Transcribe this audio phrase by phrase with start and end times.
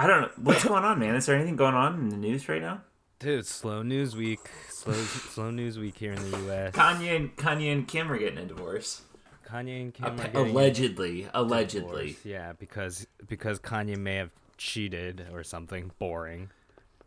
[0.00, 1.14] I don't know what's going on, man.
[1.14, 2.80] Is there anything going on in the news right now?
[3.18, 4.40] Dude, slow news week.
[4.70, 6.72] Slow slow news week here in the U.S.
[6.74, 9.02] Kanye and Kanye and Kim are getting a divorce.
[9.46, 12.06] Kanye and Kim are Appa- getting allegedly, allegedly.
[12.06, 12.24] divorce.
[12.24, 15.90] Yeah, because because Kanye may have cheated or something.
[15.98, 16.48] Boring.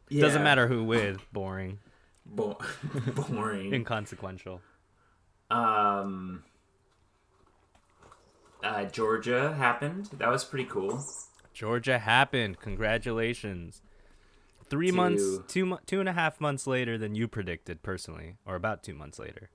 [0.09, 0.21] Yeah.
[0.21, 1.17] Doesn't matter who with.
[1.33, 1.79] Boring.
[2.27, 2.59] Bo-
[3.29, 3.73] boring.
[3.73, 4.61] Inconsequential.
[5.49, 6.43] Um,
[8.63, 10.09] uh, Georgia happened.
[10.19, 11.03] That was pretty cool.
[11.53, 12.59] Georgia happened.
[12.59, 13.81] Congratulations.
[14.69, 18.55] Three To- months, two two and a half months later than you predicted personally, or
[18.55, 19.49] about two months later.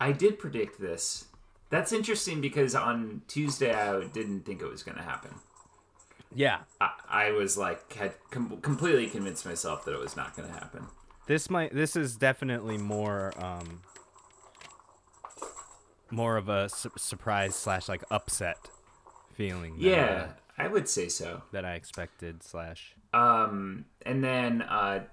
[0.00, 1.26] I did predict this.
[1.70, 5.30] That's interesting because on Tuesday I didn't think it was going to happen.
[6.34, 10.48] Yeah, I, I was like had com- completely convinced myself that it was not going
[10.48, 10.86] to happen.
[11.26, 13.82] this might this is definitely more um
[16.10, 18.56] more of a su- surprise slash like upset
[19.32, 19.76] feeling.
[19.78, 21.42] Yeah, I would say so.
[21.52, 22.94] that I expected slash.
[23.12, 25.04] Um, and then uh,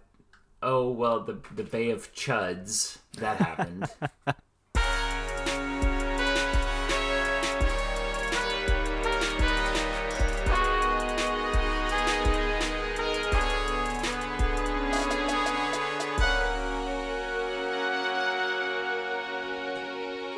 [0.61, 3.87] oh well, the the Bay of Chuds that happened.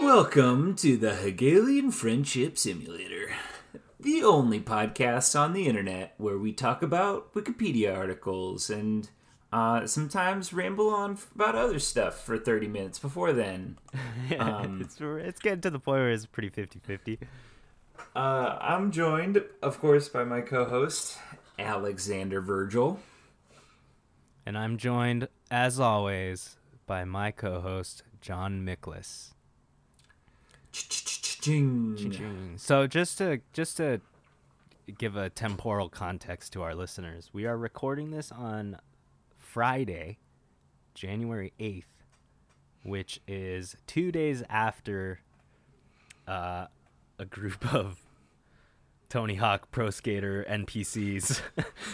[0.01, 3.31] Welcome to the Hegelian Friendship Simulator,
[4.03, 9.09] the only podcast on the internet where we talk about Wikipedia articles and
[9.51, 13.77] uh, sometimes ramble on about other stuff for 30 minutes before then.
[14.39, 17.19] Um, it's it's getting to the point where it's pretty 50-50.
[18.15, 21.17] Uh, I'm joined, of course, by my co host,
[21.59, 22.99] Alexander Virgil.
[24.45, 29.31] And I'm joined, as always, by my co-host John Miklas.
[31.43, 32.53] Ching.
[32.55, 33.99] So just to just to
[34.97, 38.77] give a temporal context to our listeners, we are recording this on
[39.35, 40.19] Friday,
[40.93, 42.05] January eighth,
[42.83, 45.19] which is two days after
[46.29, 46.67] uh,
[47.19, 47.99] a group of
[49.09, 51.41] Tony Hawk Pro Skater NPCs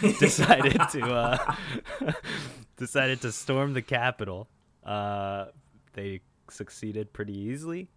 [0.20, 1.54] decided to uh,
[2.76, 4.46] decided to storm the Capitol.
[4.84, 5.46] Uh,
[5.94, 7.88] they succeeded pretty easily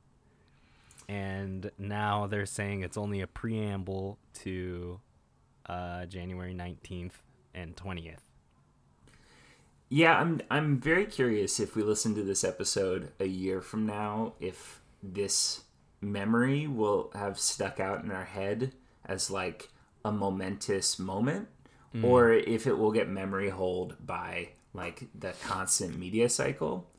[1.07, 4.99] and now they're saying it's only a preamble to
[5.65, 7.13] uh, January 19th
[7.53, 8.19] and 20th.
[9.89, 14.33] Yeah, I'm I'm very curious if we listen to this episode a year from now,
[14.39, 15.61] if this
[16.01, 18.73] memory will have stuck out in our head
[19.05, 19.69] as like
[20.03, 21.47] a momentous moment,
[22.01, 26.89] or if it will get memory hold by like the constant media cycle.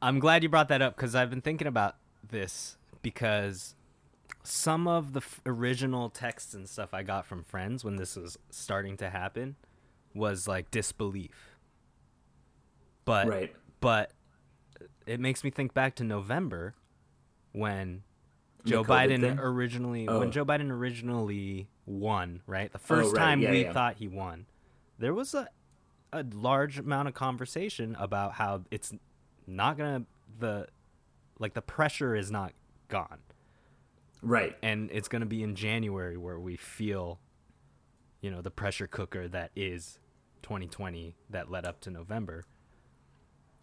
[0.00, 1.96] I'm glad you brought that up because I've been thinking about
[2.28, 3.74] this because
[4.44, 8.38] some of the f- original texts and stuff I got from friends when this was
[8.50, 9.56] starting to happen
[10.14, 11.56] was like disbelief.
[13.04, 13.56] But Right.
[13.80, 14.12] but
[15.06, 16.74] it makes me think back to November
[17.52, 18.02] when
[18.64, 19.38] Joe COVID Biden thing?
[19.38, 20.20] originally Oh.
[20.20, 22.70] when Joe Biden originally won, right?
[22.72, 23.18] The oh, first right.
[23.20, 23.72] time Yeah, we yeah.
[23.72, 24.46] thought he won.
[24.98, 25.48] There was a
[26.14, 28.92] a large amount of conversation about how it's
[29.46, 30.06] not going to
[30.38, 30.68] the
[31.38, 32.52] like the pressure is not
[32.92, 33.18] gone
[34.22, 34.56] Right.
[34.62, 37.18] and it's going to be in January where we feel
[38.20, 39.98] you know the pressure cooker that is
[40.42, 42.44] 2020 that led up to November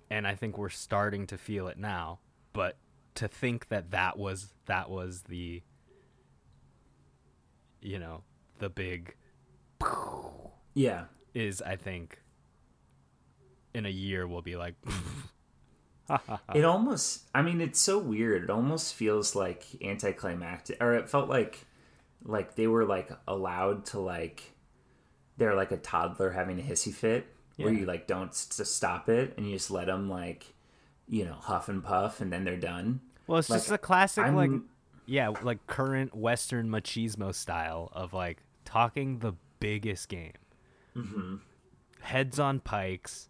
[0.10, 2.20] and I think we're starting to feel it now
[2.54, 2.78] but
[3.16, 5.62] to think that that was that was the
[7.82, 8.24] you know
[8.60, 9.16] the big
[10.74, 11.06] Yeah.
[11.34, 12.20] is I think
[13.74, 14.76] in a year we'll be like
[16.56, 18.44] It almost, I mean, it's so weird.
[18.46, 21.66] It almost feels like anticlimactic, or it felt like,
[22.24, 24.54] like they were like allowed to like,
[25.38, 27.28] they're like a toddler having a hissy fit,
[27.58, 30.54] where you like don't s- to stop it and you just let them like,
[31.08, 33.02] you know, huff and puff, and then they're done.
[33.28, 34.52] Well, it's Like, just a classic, I'm- like,
[35.06, 40.34] yeah, like current Western machismo style of like talking the biggest game.
[40.96, 41.36] Mm-hmm.
[42.02, 43.30] Heads on pikes.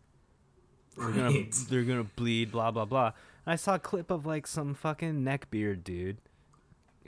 [1.00, 1.52] They're gonna, Right.
[1.70, 2.52] they're gonna bleed.
[2.52, 3.14] Blah blah blah.
[3.46, 6.18] And I saw a clip of like some fucking neckbeard dude,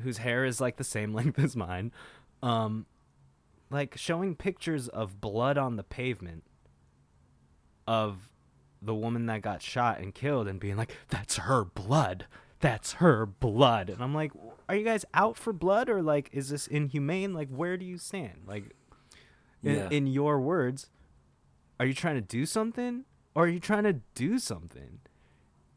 [0.01, 1.91] whose hair is like the same length as mine,
[2.41, 2.85] um,
[3.69, 6.43] like showing pictures of blood on the pavement
[7.87, 8.29] of
[8.81, 12.25] the woman that got shot and killed and being like, that's her blood.
[12.59, 13.89] That's her blood.
[13.89, 14.31] And I'm like,
[14.69, 17.33] are you guys out for blood or like, is this inhumane?
[17.33, 18.43] Like, where do you stand?
[18.47, 18.75] Like,
[19.63, 19.87] in, Yeah.
[19.91, 20.89] in your words,
[21.79, 23.05] are you trying to do something
[23.35, 24.99] or are you trying to do something?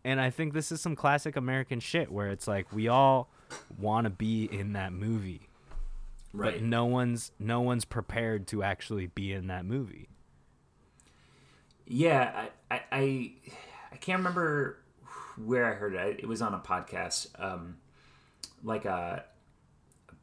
[0.05, 3.31] And I think this is some classic American shit where it's like, we all
[3.79, 5.49] want to be in that movie.
[6.35, 6.55] Right.
[6.55, 10.09] but no one's no one's prepared to actually be in that movie.
[11.87, 13.33] Yeah, I, I,
[13.93, 14.79] I, can't remember
[15.37, 16.19] where I heard it.
[16.19, 17.29] It was on a podcast.
[17.39, 17.77] Um,
[18.65, 19.27] like a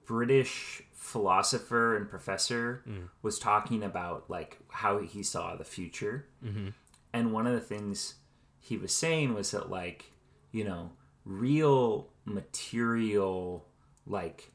[0.06, 2.84] British philosopher and professor
[3.22, 6.26] was talking about like how he saw the future,
[7.14, 8.16] and one of the things
[8.60, 10.12] he was saying was that like
[10.52, 10.92] you know
[11.26, 13.66] real material
[14.06, 14.52] like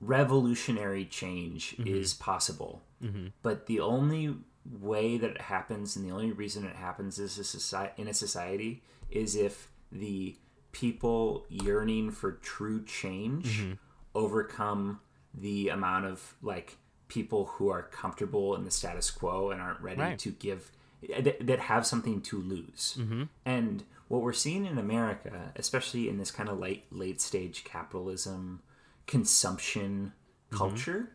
[0.00, 1.86] revolutionary change mm-hmm.
[1.86, 2.82] is possible.
[3.02, 3.28] Mm-hmm.
[3.42, 4.34] But the only
[4.80, 8.14] way that it happens and the only reason it happens is a society in a
[8.14, 10.36] society is if the
[10.72, 13.72] people yearning for true change mm-hmm.
[14.14, 15.00] overcome
[15.34, 16.76] the amount of like
[17.08, 20.18] people who are comfortable in the status quo and aren't ready Right.
[20.20, 20.70] to give
[21.08, 22.96] that, that have something to lose.
[22.98, 23.24] Mm-hmm.
[23.44, 28.60] And what we're seeing in america especially in this kind of late late stage capitalism
[29.06, 30.12] consumption
[30.50, 30.56] mm-hmm.
[30.58, 31.12] culture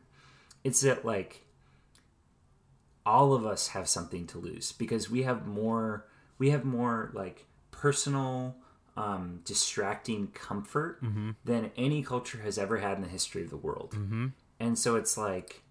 [0.64, 1.46] it's that like
[3.06, 7.46] all of us have something to lose because we have more we have more like
[7.72, 8.56] personal
[8.98, 11.32] um, distracting comfort mm-hmm.
[11.44, 13.94] than any culture has ever had in the history of the world.
[14.60, 15.64] And so it's like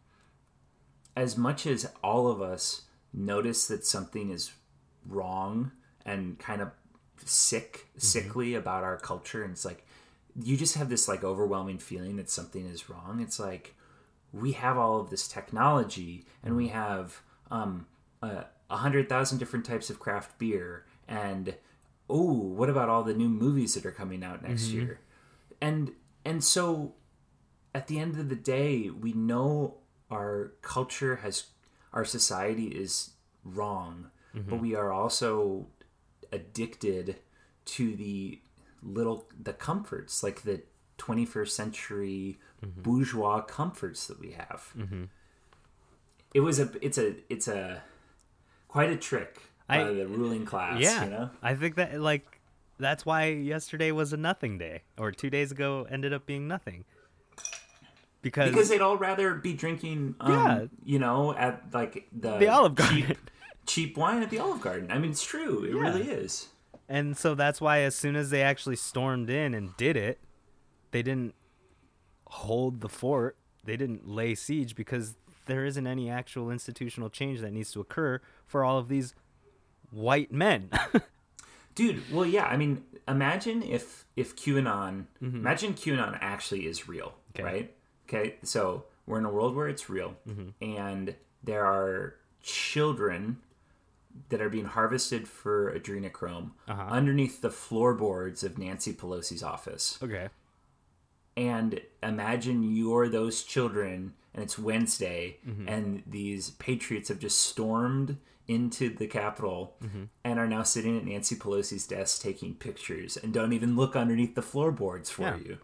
[1.17, 2.83] as much as all of us
[3.15, 4.53] notice that something is
[5.07, 5.71] wrong
[6.05, 6.71] and kind of
[7.25, 8.01] sick mm-hmm.
[8.01, 9.43] sickly about our culture.
[9.43, 9.87] And it's like
[10.43, 13.21] you just have this like overwhelming feeling that something is wrong.
[13.21, 13.75] It's like
[14.33, 16.75] we have all of this technology and we mm-hmm.
[16.75, 17.21] have
[17.51, 17.87] um,
[18.23, 21.55] a a hundred thousand different types of craft beer and
[22.09, 24.81] oh what about all the new movies that are coming out next mm-hmm.
[24.81, 25.01] year?
[25.61, 25.93] And
[26.25, 26.95] and so
[27.75, 29.77] at the end of the day we know
[30.11, 31.45] our culture has
[31.95, 33.13] our society is
[33.45, 34.59] wrong but mm-hmm.
[34.59, 35.67] we are also
[36.33, 37.17] addicted
[37.65, 38.41] to the
[38.83, 40.63] little the comforts like the
[40.99, 42.83] 21st century mm-hmm.
[42.83, 44.73] bourgeois comforts that we have.
[44.77, 45.05] Mm-hmm.
[46.35, 47.83] It was a it's a it's a
[48.67, 49.39] quite a trick
[49.69, 51.31] by I- the ruling class yeah, you know?
[51.43, 52.41] I think that like
[52.79, 56.85] that's why yesterday was a nothing day, or two days ago ended up being nothing.
[58.25, 60.65] Because, because they'd all rather be drinking um, Yeah.
[60.83, 63.17] you know at like the the Olive cheap, Garden.
[63.67, 65.81] cheap wine at the olive garden i mean it's true it Yeah.
[65.81, 66.49] really is
[66.89, 70.19] And so that's why as soon as they actually stormed in and did it,
[70.91, 71.35] they didn't
[72.27, 73.37] hold the fort.
[73.65, 75.15] They didn't lay siege because
[75.47, 79.15] there isn't any actual institutional change that needs to occur for all of these
[79.91, 80.69] white men.
[81.75, 85.37] dude well yeah i mean imagine if if qanon Mm-hmm.
[85.39, 87.43] imagine qanon actually is real Okay.
[87.43, 87.74] right
[88.09, 90.49] okay so we're in a world where it's real Mm-hmm.
[90.79, 93.39] and there are children
[94.29, 96.87] that are being harvested for adrenochrome Uh-huh.
[96.89, 100.29] underneath the floorboards of nancy pelosi's office okay.
[101.37, 105.69] and imagine you're those children and it's wednesday Mm-hmm.
[105.69, 108.17] and these patriots have just stormed
[108.47, 110.05] into the capitol Mm-hmm.
[110.25, 114.35] and are now sitting at nancy pelosi's desk taking pictures and don't even look underneath
[114.35, 115.37] the floorboards for Yeah.
[115.37, 115.59] you.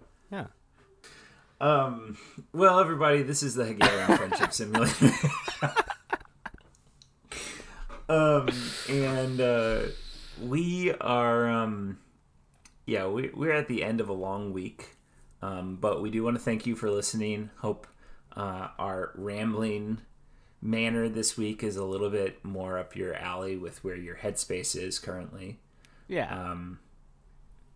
[1.61, 2.17] Um
[2.53, 5.13] well everybody this is the hegelian friendship simulator.
[8.09, 8.49] Um
[8.89, 9.83] and uh
[10.41, 11.99] we are um
[12.87, 14.97] yeah we, we're at the end of a long week.
[15.43, 17.51] Um but we do want to thank you for listening.
[17.59, 17.87] Hope
[18.35, 20.01] uh our rambling
[20.63, 24.75] manner this week is a little bit more up your alley with where your headspace
[24.77, 25.59] is currently.
[26.09, 26.35] Yeah.
[26.53, 26.81] um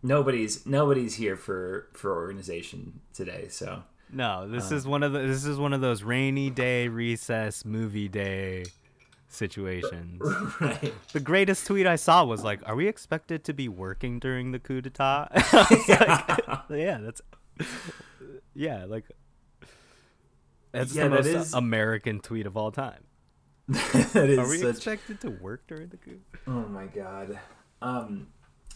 [0.05, 3.83] nobody's nobody's here for for organization today so
[4.13, 7.65] no, this uh, is one of the this is one of those rainy day recess
[7.65, 8.63] movie day
[9.27, 10.21] situations.
[10.61, 14.51] right The greatest tweet I saw was like, "Are we expected to be working during
[14.51, 17.21] the coup d'état?" Was like, yeah, that's
[18.53, 19.05] yeah, like
[20.71, 23.03] that's Yeah, the most is- American tweet of all time.
[23.67, 26.19] that is Are we such expected to work during the coup?
[26.47, 27.39] Oh my god.
[27.81, 28.27] Um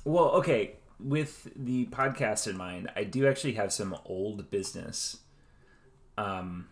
[0.06, 5.18] well, okay, with the podcast in mind, I do actually have some old business.
[6.18, 6.68] Um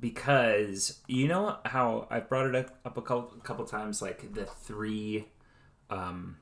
[0.00, 4.44] because you know how I've brought it up, up a couple, couple times like the
[4.46, 5.26] three
[5.90, 6.36] um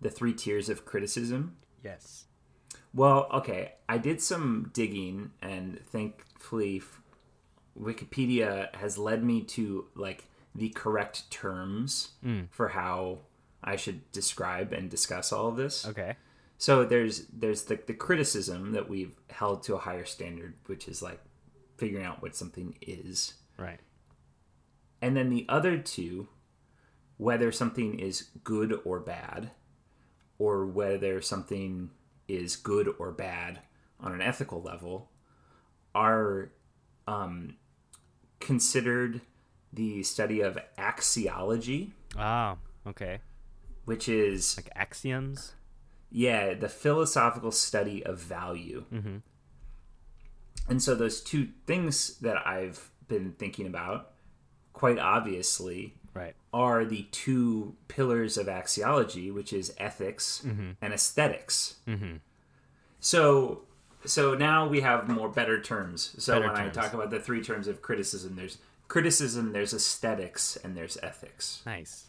[0.00, 1.56] the three tiers of criticism.
[1.82, 2.24] Yes.
[2.92, 7.00] Well, okay, I did some digging, and thankfully, f-
[7.78, 12.10] Wikipedia has led me to like the correct terms
[12.50, 13.18] for how
[13.64, 15.86] I should describe and discuss all of this.
[15.86, 16.16] Okay.
[16.58, 21.02] So there's there's the, the criticism that we've held to a higher standard, which is
[21.02, 21.20] like
[21.78, 23.80] figuring out what something is, Right.
[25.02, 26.28] and then the other two,
[27.16, 29.50] whether something is good or bad,
[30.38, 31.90] or whether something
[32.28, 33.60] is good or bad
[33.98, 35.10] on an ethical level,
[35.96, 36.50] are
[37.08, 37.56] um,
[38.40, 39.20] considered
[39.72, 42.56] the study of axiology, Ah,
[42.86, 43.18] okay.
[43.84, 45.52] Which is Like axioms.
[46.10, 48.84] yeah the philosophical study of value.
[50.68, 54.12] And so those two things that I've been thinking about,
[54.72, 56.34] quite obviously, Right.
[56.52, 61.76] are the two pillars of axiology, which is ethics and aesthetics.
[61.88, 62.16] Mm-hmm.
[63.00, 63.62] So,
[64.06, 66.14] so now we have more better terms.
[66.18, 70.56] So Better when I talk about the three terms of criticism, there's criticism, there's aesthetics,
[70.56, 71.62] and there's ethics.
[71.66, 72.06] Nice.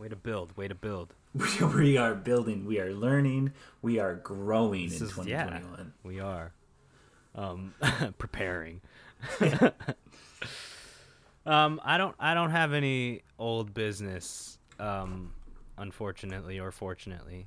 [0.00, 0.56] Yeah, Way to build.
[0.56, 1.14] Way to build.
[1.74, 3.52] we, are building, we are learning,
[3.82, 5.44] we are growing This in is yeah.
[5.44, 5.92] 2021.
[6.02, 6.52] We are
[7.34, 7.74] um
[8.18, 8.80] preparing.
[11.46, 15.32] um I don't I don't have any old business um
[15.78, 17.46] unfortunately or fortunately.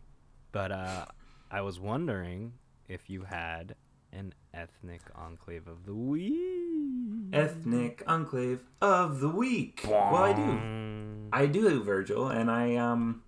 [0.51, 1.05] But uh
[1.51, 2.53] I was wondering
[2.88, 3.75] if you had
[4.13, 7.34] an ethnic enclave of the week.
[7.34, 9.82] Ethnic enclave of the week.
[9.88, 10.41] Well, I do.
[10.41, 13.24] Mm, I do, Virgil, and I um,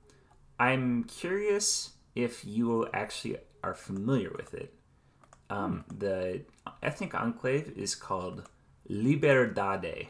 [0.60, 4.74] I'm curious if you actually are familiar with it.
[5.50, 6.42] Um, the
[6.84, 8.48] ethnic enclave is called
[8.88, 10.10] Liberdade.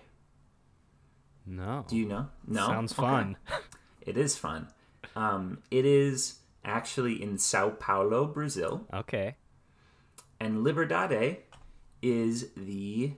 [1.46, 1.86] No.
[1.88, 2.28] Do you know?
[2.48, 2.68] No.
[2.68, 3.02] Sounds Okay.
[3.02, 3.38] fun.
[4.02, 4.68] It is fun.
[5.16, 9.36] Um, it is actually in Sao Paulo, Brazil, Okay.
[10.40, 11.38] And Liberdade
[12.02, 13.14] is the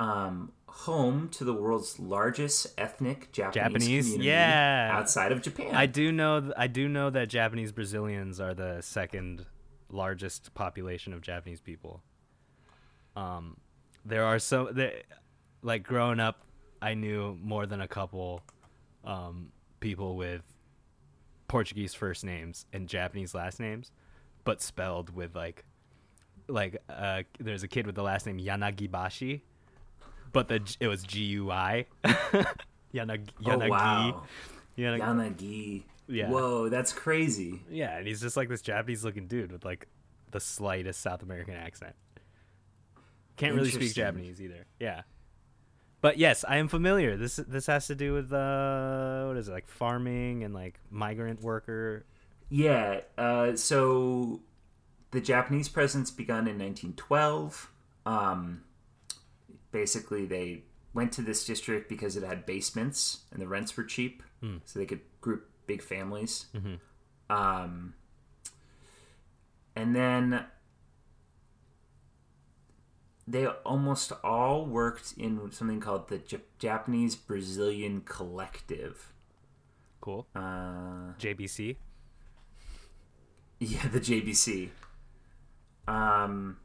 [0.00, 4.04] um, home to the world's largest ethnic Japanese, Japanese?
[4.04, 4.90] community Yeah.
[4.92, 5.74] outside of Japan.
[5.74, 9.46] I do know th- I do know that Japanese Brazilians are the second
[9.90, 12.02] largest population of Japanese people.
[13.16, 13.56] Um,
[14.04, 15.02] there are so there,
[15.62, 16.42] like growing up,
[16.80, 18.42] I knew more than a couple
[19.04, 19.48] um,
[19.80, 20.42] people with
[21.48, 23.90] Portuguese first names and Japanese last names,
[24.44, 25.64] but spelled with like
[26.48, 29.42] like uh, there's a kid with the last name Yanagibashi,
[30.32, 31.86] but the it was G U I.
[32.94, 33.28] Yanagi.
[33.44, 33.68] oh Yanagi.
[33.68, 34.22] wow,
[34.76, 35.00] Yanagi.
[35.00, 35.82] Yanagi.
[36.06, 36.30] Yeah.
[36.30, 37.60] Whoa, that's crazy.
[37.70, 39.88] Yeah, and he's just like this Japanese looking dude with like
[40.30, 41.94] the slightest South American accent.
[43.36, 43.94] Can't really speak.
[43.94, 44.66] Japanese either.
[44.80, 45.02] Yeah.
[46.00, 47.16] But yes, I am familiar.
[47.16, 51.42] This this has to do with uh what is it, like farming and like migrant
[51.42, 52.06] worker
[52.48, 53.00] Yeah.
[53.16, 54.40] Uh, so
[55.10, 57.70] the Japanese presence begun in 1912.
[58.06, 58.62] Um,
[59.72, 60.62] basically, they
[60.94, 64.22] went to this district because it had basements and the rents were cheap,
[64.64, 66.46] so they could group big families.
[67.30, 67.94] Um,
[69.76, 70.44] and then
[73.26, 79.12] they almost all worked in something called the J- Japanese Brazilian Collective.
[80.00, 80.26] Cool.
[80.34, 81.76] Uh, JBC.
[83.60, 84.70] Yeah, the JBC.
[85.88, 86.58] Um,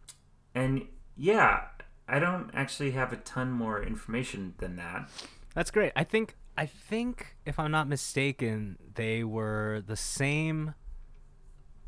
[0.54, 1.62] and yeah,
[2.08, 5.10] I don't actually have a ton more information than that.
[5.56, 5.94] That's great.
[5.96, 10.76] I think I think if I'm not mistaken, they were the same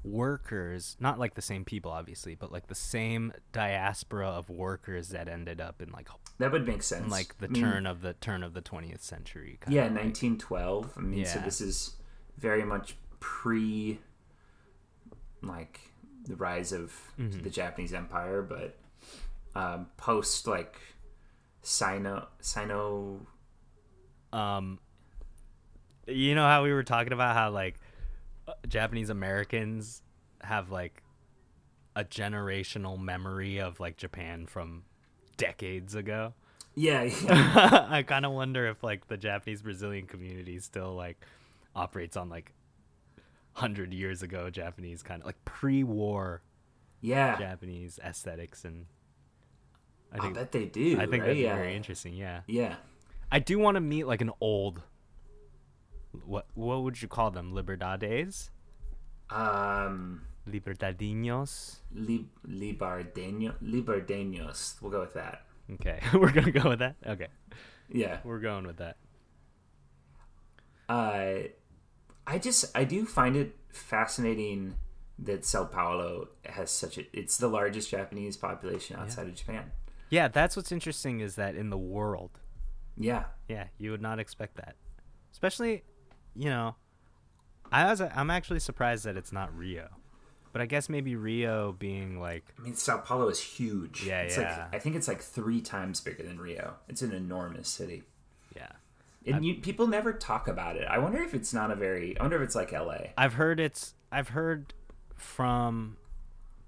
[0.04, 5.28] workers, not like the same people obviously, but like the same diaspora of workers that
[5.28, 7.06] ended up in like That would make sense.
[7.06, 9.58] in like the I mean, turn of the turn of the 20th century.
[9.62, 10.94] Kind Yeah, of like- 1912.
[10.98, 11.96] I mean, so this is
[12.38, 14.00] very much pre,
[15.42, 15.80] like
[16.26, 17.44] the rise of Mm-hmm.
[17.44, 18.78] the Japanese Empire, but
[19.56, 20.76] um, post like
[21.62, 23.26] Sino Sino.
[24.34, 24.80] um
[26.08, 27.76] you know how we were talking about how like
[28.48, 30.02] uh, Japanese Americans
[30.42, 31.02] have like
[31.96, 34.84] a generational memory of like Japan from
[35.38, 36.34] decades ago.
[36.76, 37.88] Yeah, yeah.
[37.90, 41.18] I kind of wonder if like the Japanese Brazilian community still like
[41.76, 42.52] operates on like
[43.56, 46.42] 100 years ago Japanese kind of like pre-war
[47.02, 47.38] yeah.
[47.38, 48.86] Japanese aesthetics and
[50.12, 50.96] I I think bet they do.
[50.96, 51.20] I think right?
[51.22, 51.56] that'd be yeah.
[51.56, 52.42] very interesting, yeah.
[52.48, 52.76] Yeah.
[53.32, 54.82] I do want to meet like an old
[56.26, 57.54] what what would you call them?
[57.54, 58.50] Libertades?
[59.30, 61.78] Um, Libertadinos?
[61.94, 64.82] Lib- Libardeño, Libardeños.
[64.82, 65.46] We'll go with that.
[65.74, 66.00] Okay.
[66.14, 66.96] We're going to go with that.
[67.06, 67.28] Okay.
[67.90, 68.20] Yeah.
[68.24, 68.98] We're going with that.
[70.88, 71.50] Uh,
[72.28, 74.76] I just I do find it fascinating
[75.20, 77.04] that Sao Paulo has such a.
[77.14, 79.72] It's the largest Japanese population outside of Japan.
[80.10, 82.40] Yeah, that's what's interesting is that in the world.
[82.98, 83.26] Yeah.
[83.48, 84.76] Yeah, you would not expect that.
[85.32, 85.84] Especially,
[86.36, 86.76] you know,
[87.72, 89.90] I was I'm actually surprised that it's not Rio.
[90.52, 94.06] But I guess maybe Rio being like I mean, Sao Paulo is huge.
[94.06, 94.68] Yeah, it's yeah.
[94.72, 96.76] Like, I think it's like three times bigger than Rio.
[96.88, 98.04] It's an enormous city.
[99.26, 99.36] Yeah.
[99.36, 100.88] And you, people never talk about it.
[100.88, 102.18] I wonder if it's not a very.
[102.18, 103.12] I wonder if it's like L.A.
[103.18, 104.74] I've heard it's I've heard
[105.16, 105.98] from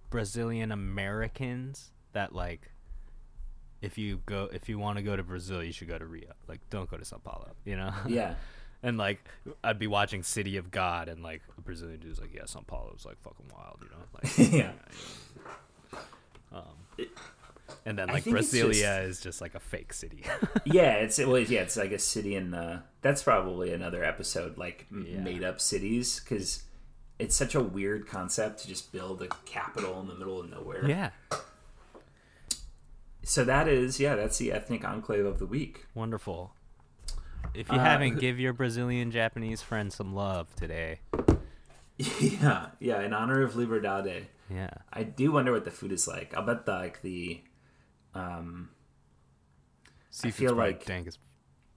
[0.09, 2.71] Brazilian Americans that like
[3.81, 6.33] if you go if you want to go to Brazil, you should go to Rio.
[6.47, 7.93] Like don't go to Sao Paulo, you know?
[8.07, 8.33] Yeah.
[8.81, 9.19] and like
[9.63, 12.93] I'd be watching City of God and like a Brazilian dude's like, Yeah, Sao Paulo
[12.97, 14.03] is like fucking wild, you know?
[14.15, 14.71] Like yeah.
[16.51, 17.07] Um,
[17.87, 20.23] and then like Brasilia is just like a fake city.
[20.65, 22.83] Yeah, it's well, yeah, it's like a city in the.
[23.01, 25.19] That's probably another episode, like Yeah.
[25.21, 26.63] made up cities, because
[27.19, 30.87] it's such a weird concept to just build a capital in the middle of nowhere.
[30.87, 31.09] yeah.
[33.23, 35.85] So that is, yeah, that's the ethnic enclave of the week.
[35.93, 36.53] Wonderful.
[37.53, 40.99] If you Uh, haven't, give your Brazilian Japanese friend some love today.
[42.19, 44.27] yeah, yeah, in honor of Liberdade.
[44.49, 44.69] Yeah.
[44.93, 46.33] I do wonder what the food is like.
[46.37, 47.41] I'll bet the like the,
[48.17, 48.69] um,
[50.09, 51.17] Seafood's feel probably like- dank as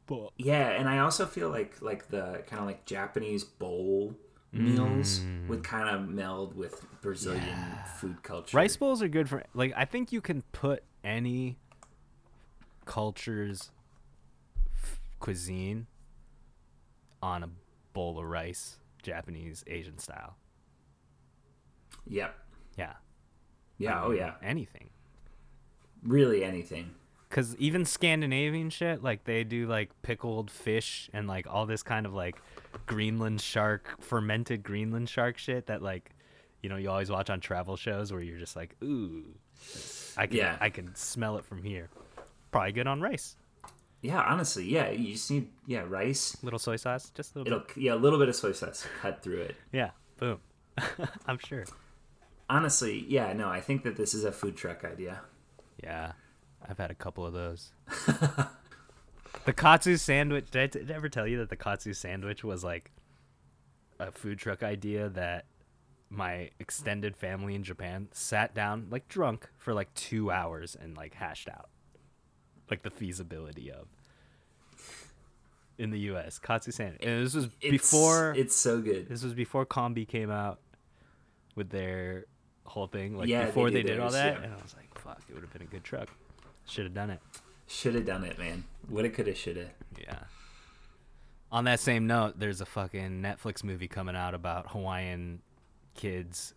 [0.06, 0.32] fuck.
[0.38, 4.14] yeah, and I also feel like like the kind of like Japanese bowl
[4.52, 7.84] meals would kind of meld with Brazilian Yeah.
[7.84, 8.56] food culture.
[8.56, 11.58] Rice bowls are good for like I think you can put any
[12.84, 13.70] culture's
[14.82, 15.86] f- cuisine
[17.22, 17.50] on a
[17.92, 20.36] bowl of rice, Japanese, Asian style.
[22.06, 22.34] Yep.
[22.76, 22.94] Yeah.
[23.78, 24.00] Yeah.
[24.02, 24.34] I Oh yeah.
[24.42, 24.90] Anything.
[26.02, 26.90] Really anything.
[27.28, 32.04] Cause even Scandinavian shit, like they do like pickled fish and like all this kind
[32.04, 32.42] of like
[32.86, 36.10] Greenland shark, fermented Greenland shark shit that like,
[36.60, 39.22] you know, you always watch on travel shows where you're just like, ooh,
[40.16, 40.56] I can Yeah.
[40.60, 41.88] I can smell it from here.
[42.50, 43.36] Probably good on rice.
[44.02, 44.20] Yeah.
[44.22, 44.90] Honestly, yeah.
[44.90, 46.36] You just need yeah rice.
[46.42, 47.76] Little soy sauce, just a little It'll bit.
[47.76, 49.56] yeah a little bit of soy sauce cut through it.
[49.72, 50.40] Yeah, boom.
[51.28, 51.64] I'm sure.
[52.48, 53.32] Honestly, yeah.
[53.34, 55.20] No, I think that this is a food truck idea.
[55.82, 56.12] Yeah,
[56.68, 57.72] I've had a couple of those.
[59.44, 60.50] the katsu sandwich.
[60.50, 62.90] Did I, did I ever tell you that the katsu sandwich was like
[63.98, 65.44] a food truck idea that
[66.08, 71.14] my extended family in Japan sat down, like drunk, for like two hours and like
[71.14, 71.68] hashed out,
[72.70, 73.86] like the feasibility of
[75.78, 76.38] in the U.S.
[76.38, 77.00] katsu sandwich.
[77.02, 78.34] And this was It's, before.
[78.36, 79.08] it's so good.
[79.08, 80.60] This was before Konbi came out
[81.54, 82.26] with their
[82.64, 83.16] whole thing.
[83.16, 84.42] Like Yeah, before they did did, all that, yeah.
[84.44, 86.08] and I was like, "Fuck, it would have been a good truck.
[86.66, 87.20] Should have done it."
[87.66, 88.64] Should have done it, man.
[88.88, 89.70] Woulda, coulda, shoulda.
[89.98, 90.18] Yeah.
[91.52, 95.40] On that same note, there's a fucking Netflix movie coming out about Hawaiian
[95.94, 96.54] kids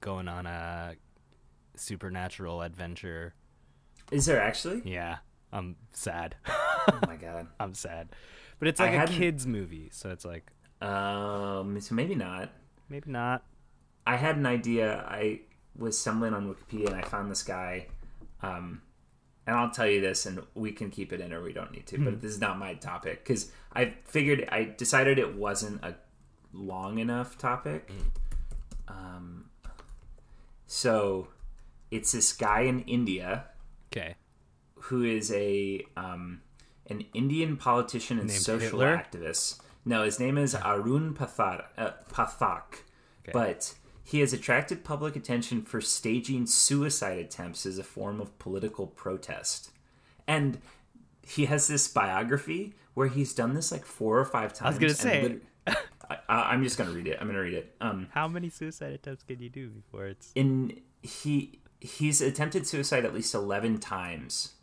[0.00, 0.94] going on a
[1.74, 3.34] supernatural adventure.
[4.10, 4.82] Is there actually?
[4.84, 5.18] Yeah,
[5.52, 6.36] I'm sad.
[6.48, 7.48] oh my god.
[7.60, 8.08] I'm sad,
[8.58, 11.80] but it's like a hadn't- kids movie, so it's like Um.
[11.80, 12.50] So maybe not.
[12.88, 13.44] maybe not.
[14.06, 15.04] I had an idea.
[15.08, 15.40] I
[15.78, 17.86] was stumbling on Wikipedia and I found this guy.
[18.42, 18.82] Um,
[19.46, 21.86] and I'll tell you this, and we can keep it in or we don't need
[21.88, 21.98] to.
[21.98, 25.94] But this is not my topic because I figured I decided it wasn't a
[26.52, 27.88] long enough topic.
[28.88, 29.44] Um,
[30.66, 31.28] so
[31.90, 33.44] it's this guy in India
[33.92, 34.16] Okay.
[34.74, 36.40] who is a um,
[36.88, 38.96] an Indian politician and Named social Hitler?
[38.96, 39.60] activist.
[39.84, 42.82] No, his name is Arun Pathak, uh, Pathak,
[43.22, 43.32] Okay.
[43.32, 43.74] but
[44.08, 49.70] he has attracted public attention for staging suicide attempts as a form of political protest,
[50.28, 50.58] and
[51.26, 54.66] he has this biography where he's done this like four or five times.
[54.66, 55.22] I was gonna say.
[55.22, 55.42] lit-
[56.08, 57.18] I, I- I'm just gonna read it.
[57.20, 57.74] I'm gonna read it.
[57.80, 60.30] Um, How many suicide attempts can you do before it's?
[60.36, 64.54] in he he's attempted suicide at least 11 times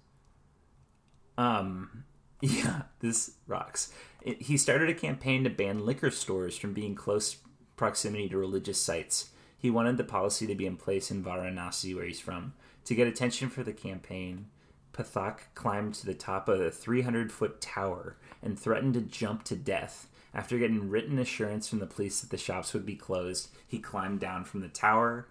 [1.37, 2.03] um
[2.41, 7.37] yeah this rocks it, he started a campaign to ban liquor stores from being close
[7.75, 9.29] proximity to religious sites
[9.63, 13.07] he wanted the policy to be in place in varanasi where he's from to get
[13.07, 14.47] attention for the campaign.
[14.91, 19.55] Pathak climbed to the top of a 300 foot tower and threatened to jump to
[19.55, 20.09] death.
[20.33, 24.19] After getting written assurance from the police that the shops would be closed he climbed
[24.19, 25.29] down from the tower.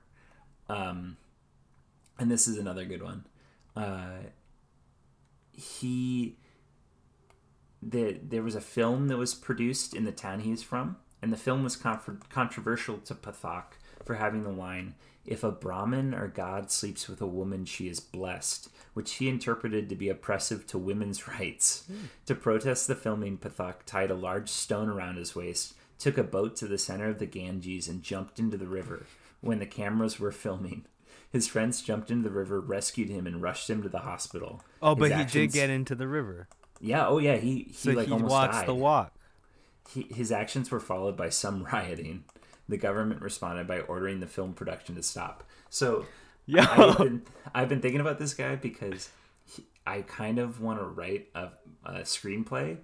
[0.66, 1.18] Um,
[2.18, 3.27] and this is another good one.
[3.77, 4.31] Uh,
[5.53, 6.38] he
[7.83, 11.37] the, there was a film that was produced in the town he's from, and the
[11.37, 16.71] film was con- controversial to Pathak for having the line, If a Brahmin or God
[16.71, 21.29] sleeps with a woman, she is blessed, which he interpreted to be oppressive to women's
[21.41, 21.85] rights.
[21.87, 22.07] Hmm.
[22.27, 26.57] To protest the filming, Pathak tied a large stone around his waist, took a boat
[26.57, 29.07] to the center of the Ganges, and jumped into the river
[29.41, 30.87] when the cameras were filming.
[31.31, 34.62] His friends jumped into the river, rescued him, and rushed him to the hospital.
[34.83, 36.49] Oh, but His he did get into the river,
[36.81, 39.15] Yeah, oh yeah, he he so like he almost walks died the walk.
[39.88, 42.25] he, his actions were followed by some rioting.
[42.68, 45.44] The government responded by ordering the film production to stop.
[45.70, 46.07] So
[46.46, 46.66] Yeah.
[46.70, 47.22] I've been,
[47.55, 49.11] I've been thinking about this guy because
[49.44, 51.48] he, I kind of want to write a,
[51.85, 52.79] a screenplay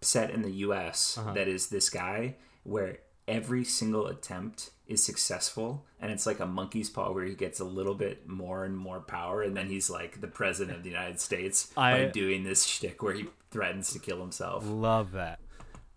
[0.00, 1.16] set in the U.S.
[1.18, 1.32] Uh-huh.
[1.34, 6.88] that is this guy where every single attempt is successful, and it's like a monkey's
[6.88, 10.20] paw where he gets a little bit more and more power, and then he's like
[10.22, 13.98] the president of the United States I- by doing this shtick where he threatens to
[13.98, 14.64] kill himself.
[14.66, 15.40] Love that.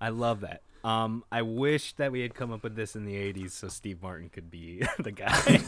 [0.01, 0.63] I love that.
[0.83, 4.01] Um, I wish that we had come up with this in the '80s so Steve
[4.01, 5.61] Martin could be the guy.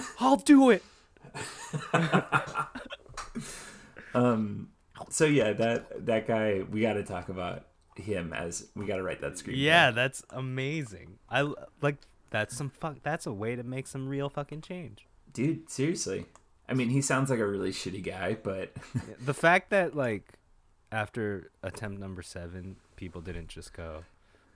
[0.20, 0.82] I'll do it.
[4.14, 4.68] um.
[5.10, 7.66] So yeah, that that guy, we got to talk about
[7.96, 9.58] him as we got to write that screenplay.
[9.58, 11.18] Yeah, that's amazing.
[11.30, 11.96] I like
[12.30, 12.96] that's some fuck.
[13.02, 15.06] That's a way to make some real fucking change.
[15.32, 16.26] dude, seriously.
[16.68, 18.72] I mean, he sounds like a really shitty guy, but
[19.24, 20.24] the fact that like
[20.92, 24.04] after attempt number seven, people didn't just go,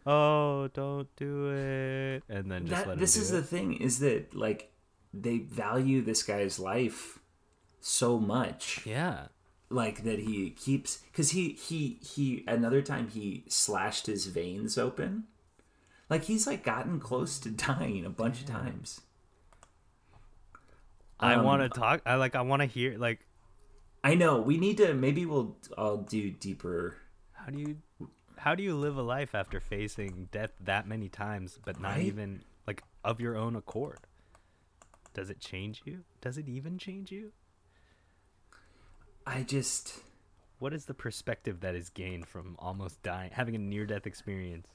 [0.07, 3.35] "Oh, don't do it," and then just let that, him this do is it.
[3.35, 4.73] the thing is that like
[5.13, 7.19] they value this guy's life
[7.81, 9.27] so much yeah.
[9.71, 15.25] like that he keeps because he he he another time he slashed his veins open
[16.11, 19.01] like he's like gotten close to dying a bunch of times
[21.19, 22.01] I Um, want to talk.
[22.07, 22.35] I like.
[22.35, 22.97] I want to hear.
[22.99, 23.21] Like,
[24.05, 26.97] i know we need to maybe we'll i'll do deeper
[27.33, 27.77] how do you,
[28.37, 32.03] how do you live a life after facing death that many times, but not Right?
[32.03, 33.99] even like of your own accord?
[35.15, 36.01] Does it change you?
[36.21, 37.33] Does it even change you?
[39.27, 40.01] i just
[40.59, 44.67] What is the perspective that is gained from almost dying, having a near-death experience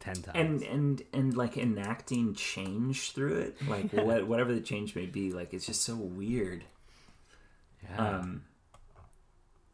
[0.00, 0.36] ten times?
[0.36, 5.32] and and and like enacting change through it like what, whatever the change may be
[5.32, 6.64] like it's just so weird
[7.90, 8.16] yeah.
[8.18, 8.42] um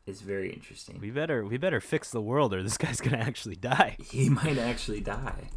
[0.07, 3.57] it's very interesting we better we better fix the world, or this guy's gonna actually
[3.57, 3.97] die.
[4.11, 5.49] he might actually die.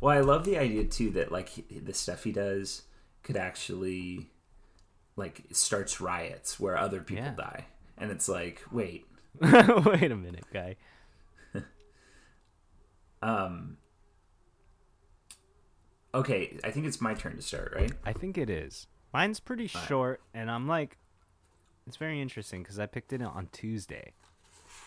[0.00, 2.82] Well, I love the idea too that like the stuff he does
[3.22, 4.30] could actually
[5.14, 7.34] like starts riots where other people Yeah.
[7.36, 9.06] die, and it's like, wait,
[9.40, 10.76] Wait a minute, guy.
[13.22, 13.76] um,
[16.14, 17.92] okay, I think it's my turn to start, right?
[18.04, 18.86] I think it is.
[19.14, 20.96] Mine's pretty short, and I'm like,
[21.86, 24.12] it's very interesting because I picked it on Tuesday,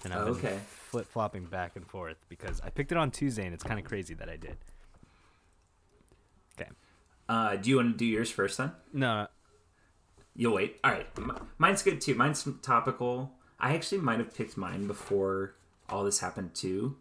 [0.04, 0.60] and I've been Okay.
[0.90, 3.86] flip flopping back and forth because I picked it on Tuesday, and it's kind of
[3.86, 4.58] crazy that I did.
[6.60, 6.70] Okay,
[7.28, 8.72] Uh, do you want to do yours first then?
[8.94, 9.28] no,
[10.38, 10.80] You'll wait.
[10.84, 11.08] All right,
[11.58, 12.14] mine's good too.
[12.14, 13.32] Mine's topical.
[13.58, 15.56] I actually might have picked mine before
[15.88, 16.98] all this happened too,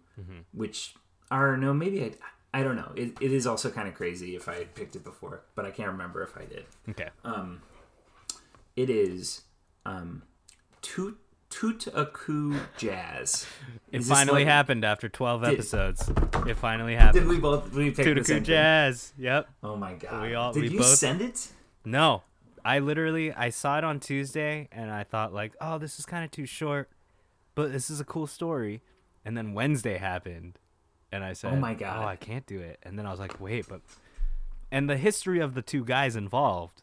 [0.52, 0.94] which
[1.32, 2.12] are no, maybe I.
[2.56, 2.92] I don't know.
[2.94, 5.72] It, it is also kind of crazy if I had picked it before, but I
[5.72, 6.66] can't remember if I did.
[6.90, 7.08] okay,
[8.76, 9.42] It is
[9.86, 10.22] um,
[10.82, 13.46] Tout a Coup Jazz.
[13.92, 16.10] it Is finally like- happened after 12 Did- episodes.
[16.46, 17.22] It finally happened.
[17.24, 18.44] Did we both we picked the Tout a Coup same thing?
[18.44, 19.12] Jazz.
[19.18, 19.48] Yep.
[19.62, 20.22] Oh my god!
[20.22, 21.48] We all- did we you both- send it?
[21.84, 22.22] No,
[22.64, 26.24] I literally I saw it on Tuesday and I thought like, oh, this is kind
[26.24, 26.90] of too short,
[27.54, 28.82] but this is a cool story.
[29.24, 30.58] And then Wednesday happened,
[31.12, 32.02] and I said, Oh my God.
[32.02, 32.78] oh, I can't do it.
[32.82, 33.80] And then I was like, wait, but
[34.72, 36.82] and the history of the two guys involved,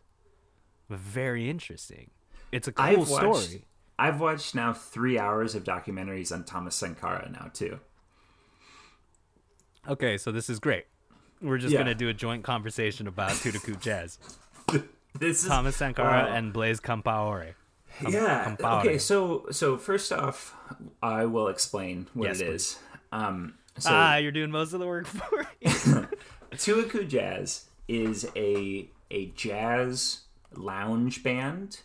[0.89, 2.09] very interesting.
[2.51, 3.43] It's a cool I've watched.
[3.43, 3.65] story.
[3.99, 7.79] I've watched now three hours of documentaries on Thomas Sankara now too.
[9.87, 10.85] Okay, so this is great.
[11.41, 11.79] We're just Yeah.
[11.79, 14.19] gonna do a joint conversation about Tout a Coup Jazz,
[15.19, 17.55] This is Thomas Sankara uh, and Blaise Compaore.
[18.07, 18.45] yeah.
[18.55, 18.79] Compaore.
[18.85, 20.55] Okay, so so first off,
[21.01, 22.79] I will explain what Yes, it is.
[23.11, 25.71] Um, so ah, you're doing most of the work for me.
[26.57, 30.21] Tout a Coup Jazz is a a jazz
[30.53, 31.81] lounge band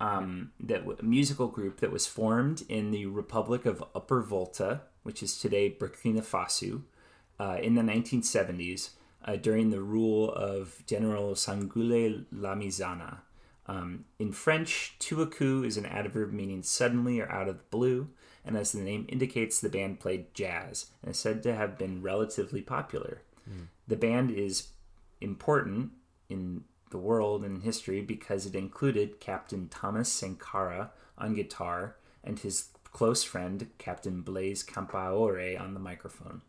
[0.00, 5.22] um, that w- musical group that was formed in the Republic of Upper Volta, which
[5.22, 6.82] is today Burkina Faso,
[7.38, 8.90] uh, in the 1970s
[9.24, 13.18] uh, during the rule of General Sangoule Lamizana.
[13.66, 17.64] Um, in French, tout a coup is an adverb meaning suddenly or out of the
[17.70, 18.08] blue,
[18.44, 22.00] and as the name indicates, the band played jazz and is said to have been
[22.00, 23.22] relatively popular.
[23.88, 24.68] The band is
[25.20, 25.90] important
[26.28, 32.68] in the world and history because it included Captain Thomas Sankara on guitar and his
[32.92, 36.42] close friend Captain Blaise Compaore on the microphone.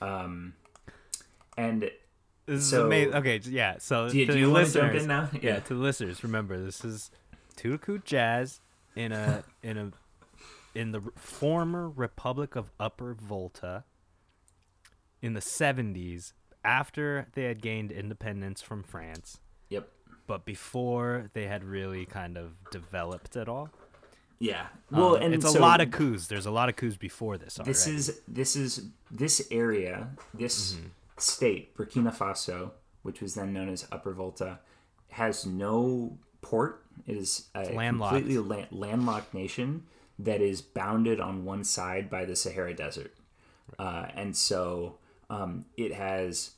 [0.00, 0.54] Um,
[1.56, 1.90] and
[2.46, 3.14] This is So- amazing.
[3.14, 3.76] Okay, yeah.
[3.78, 5.30] So do you, to do you want to jump listeners- in now?
[5.42, 5.60] Yeah.
[5.60, 7.10] to the listeners, remember this is
[7.56, 8.60] Tout a Coup Jazz
[8.94, 9.90] in a in a
[10.74, 13.82] in the former Republic of Upper Volta
[15.22, 16.34] in the seventies
[16.66, 19.38] after they had gained independence from France,
[19.70, 19.88] Yep.
[20.26, 23.70] but before they had really kind of developed at all.
[24.38, 24.66] Yeah.
[24.90, 26.26] Well, Um, and it's a lot of coups.
[26.26, 27.58] There's a lot of coups before this.
[27.58, 27.70] Already.
[27.72, 30.76] This is this is this area, this
[31.16, 34.58] state, Burkina Faso, which was then known as Upper Volta,
[35.10, 36.84] has no port.
[37.06, 38.14] It is a landlocked.
[38.16, 39.84] completely la- landlocked nation
[40.18, 43.14] that is bounded on one side by the Sahara Desert.
[43.78, 44.98] uh, and so
[45.30, 46.52] um, it has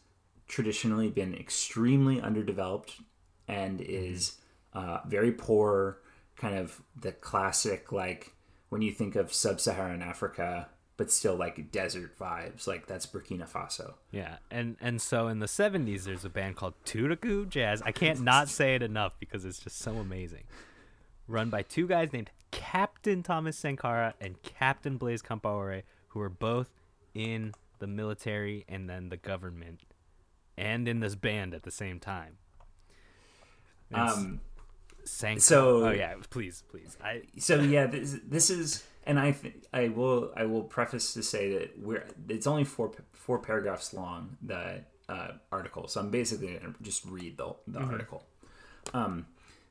[0.48, 3.00] traditionally been extremely underdeveloped
[3.46, 4.38] and is
[4.72, 5.98] uh, very poor.
[6.36, 8.34] Kind of the classic like
[8.68, 12.66] when you think of sub-Saharan Africa, but still like desert vibes.
[12.66, 13.94] Like that's Burkina Faso.
[14.12, 17.82] Yeah, and and so in the '70s, there's a band called Tout a Coup Jazz.
[17.82, 20.44] I can't not say it enough because it's just so amazing.
[21.26, 26.70] Run by two guys named Captain Thomas Sankara and Captain Blaise Compaoré, who were both
[27.14, 29.82] in the military and then the government,
[30.58, 32.36] and in this band at the same time.
[33.94, 34.40] Um,
[35.04, 35.40] Sankara.
[35.40, 36.96] so- oh yeah, please, please.
[37.02, 41.22] I so yeah, this, this is, and I th- I will I will preface to
[41.22, 46.54] say that we're it's only four four paragraphs long the uh, article, so I'm basically
[46.58, 48.26] gonna just read the the article.
[48.92, 49.26] Um,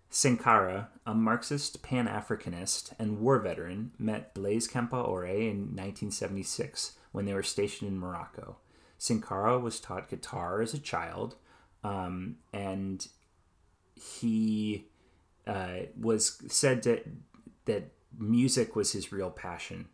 [0.09, 7.33] Sankara, a Marxist Pan Africanist and war veteran, met Blaise Compaoré in 1976 when they
[7.33, 8.55] were stationed in Morocco.
[8.97, 11.35] Sankara was taught guitar as a child,
[11.83, 13.07] um, and
[13.95, 14.87] he
[15.45, 17.07] uh, was said that
[17.65, 19.87] that music was his real passion.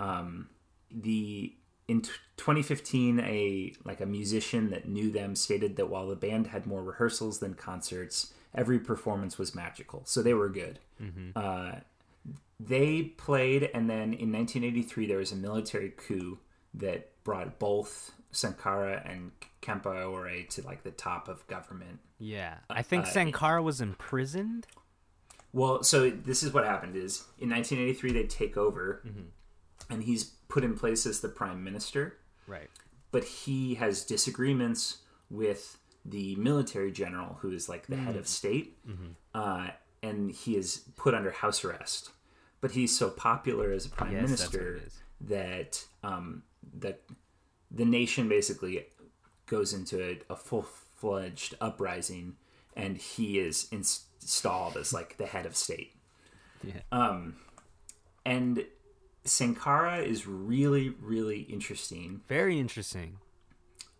[0.00, 0.48] Um,
[0.90, 1.54] the
[1.88, 6.48] in t- 2015, a like a musician that knew them stated that while the band
[6.48, 10.02] had more rehearsals than concerts, every performance was magical.
[10.04, 10.78] So they were good.
[11.36, 11.72] Uh,
[12.60, 16.38] they played, and then in 1983 there was a military coup
[16.74, 22.00] that brought both Sankara and Compaoré to like the top of government.
[22.18, 24.66] yeah, I think uh, Sankara was imprisoned.
[25.52, 29.02] Well, so this is what happened: is in 1983 they take over,
[29.88, 32.18] and he's put in place as the prime minister.
[32.46, 32.68] Right.
[33.12, 34.98] But he has disagreements
[35.30, 38.76] with the military general, who is like the head of state,
[39.34, 39.68] uh,
[40.02, 42.10] and he is put under house arrest.
[42.60, 44.80] But he's so popular as a prime Yes, minister
[45.22, 46.42] that um,
[46.80, 47.02] that
[47.74, 48.86] the nation basically
[49.46, 52.36] goes into a, a full fledged uprising,
[52.76, 55.94] and he is installed as like the head of state.
[56.62, 56.80] Yeah.
[58.26, 58.64] And
[59.24, 62.22] Sankara is really, really interesting.
[62.28, 63.18] Very interesting.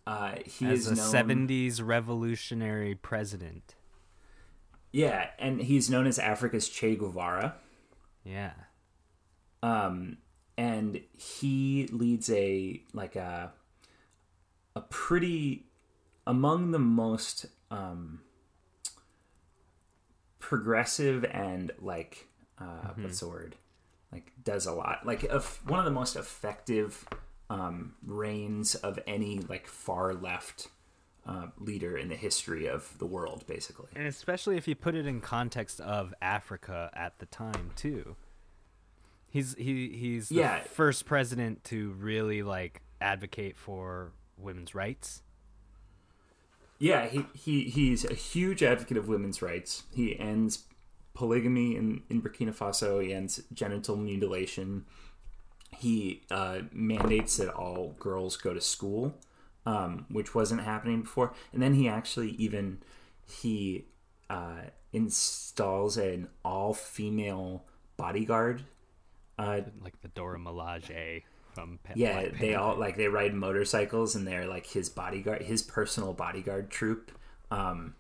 [0.06, 3.74] Uh, he As is a known, 70s revolutionary president.
[4.92, 7.54] yeah, and he's known as Africa's Che Guevara.
[8.24, 8.52] Yeah.
[9.62, 10.18] um,
[10.56, 13.52] and he leads a like a
[14.76, 15.66] a pretty
[16.26, 18.20] among the most um,
[20.38, 23.56] progressive and like uh, what's the word
[24.12, 25.22] like does a lot like
[25.66, 27.06] one of the most effective
[27.50, 30.68] um, reigns of any like far left
[31.26, 35.06] uh, leader in the history of the world basically And especially if you put it
[35.06, 38.16] in context of Africa at the time too.
[39.30, 40.60] He's he he's the Yeah.
[40.60, 45.23] first president to really like advocate for women's rights.
[46.79, 49.85] Yeah, he, he he's a huge advocate of women's rights.
[49.94, 50.64] He ends
[51.14, 53.03] polygamy in, in Burkina Faso.
[53.03, 54.85] He ends genital mutilation.
[55.70, 59.14] He uh, mandates that all girls go to school,
[59.66, 61.33] um, which wasn't happening before.
[61.53, 62.83] And then he actually even
[63.27, 63.87] he
[64.29, 67.64] uh, installs an all female
[67.97, 68.64] bodyguard
[69.38, 71.23] uh, Like the Dora Milaje
[71.95, 76.12] yeah, Black they all like they ride motorcycles and they're like his bodyguard, his personal
[76.12, 77.12] bodyguard troop.
[77.51, 77.95] Um,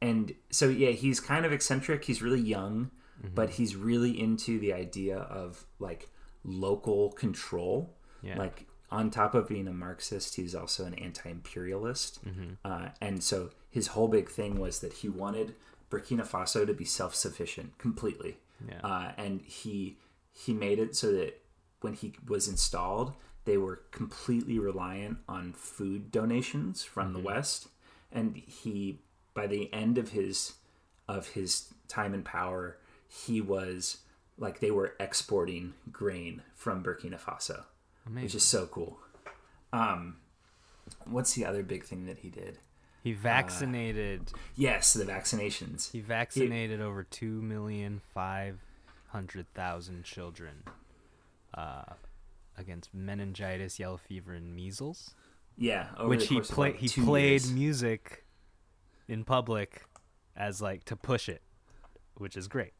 [0.00, 2.04] and so yeah, he's kind of eccentric.
[2.04, 2.90] He's really young,
[3.22, 3.34] Mm-hmm.
[3.36, 6.08] but he's really into the idea of like
[6.42, 7.94] local control.
[8.22, 8.36] Yeah.
[8.36, 12.24] Like on top of being a Marxist, he's also an anti-imperialist.
[12.26, 12.54] Mm-hmm.
[12.64, 15.54] Uh, and so his whole big thing was that he wanted
[15.90, 18.38] Burkina Faso to be self-sufficient completely.
[18.68, 18.80] Yeah.
[18.82, 19.96] Uh, and he
[20.32, 21.40] he made it so that
[21.84, 23.12] when he was installed,
[23.44, 27.68] they were completely reliant on food donations from the West.
[28.10, 29.00] And he,
[29.34, 30.54] by the end of his
[31.06, 33.98] of his time in power, he was
[34.38, 38.36] like they were exporting grain from Burkina Faso, which Amazing.
[38.38, 38.98] is so cool.
[39.72, 40.16] Um,
[41.04, 42.58] what's the other big thing that he did?
[43.02, 45.92] He vaccinated Yes, the vaccinations.
[45.92, 48.58] he vaccinated over two million five
[49.08, 50.62] hundred thousand children
[51.56, 51.94] uh,
[52.56, 55.14] against meningitis, yellow fever, and measles.
[55.56, 57.52] Yeah, over which he played he played years.
[57.52, 58.24] music
[59.08, 59.84] in public
[60.36, 61.42] as like to push it
[62.16, 62.72] which is great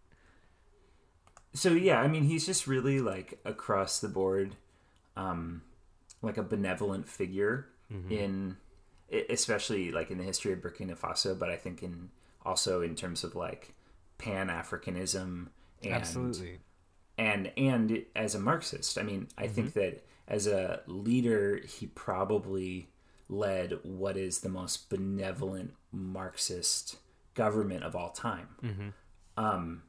[1.53, 4.57] so yeah i mean he's just really like across the board
[5.17, 5.63] um
[6.23, 8.11] like a benevolent figure Mm-hmm.
[8.13, 8.57] in
[9.29, 12.09] especially like in the history of burkina faso but i think in
[12.45, 13.75] also in terms of like
[14.17, 15.49] pan-africanism
[15.83, 16.59] and absolutely
[17.19, 19.79] and and as a marxist i mean i think Mm-hmm.
[19.81, 22.89] that as a leader, he probably
[23.29, 26.97] led what is the most benevolent Marxist
[27.35, 28.95] government of all time.
[29.37, 29.83] Um,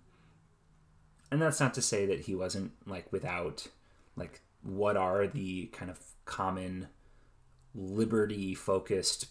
[1.31, 3.67] and that's not to say that he wasn't like without
[4.17, 6.89] like what are the kind of common
[7.73, 9.27] liberty focused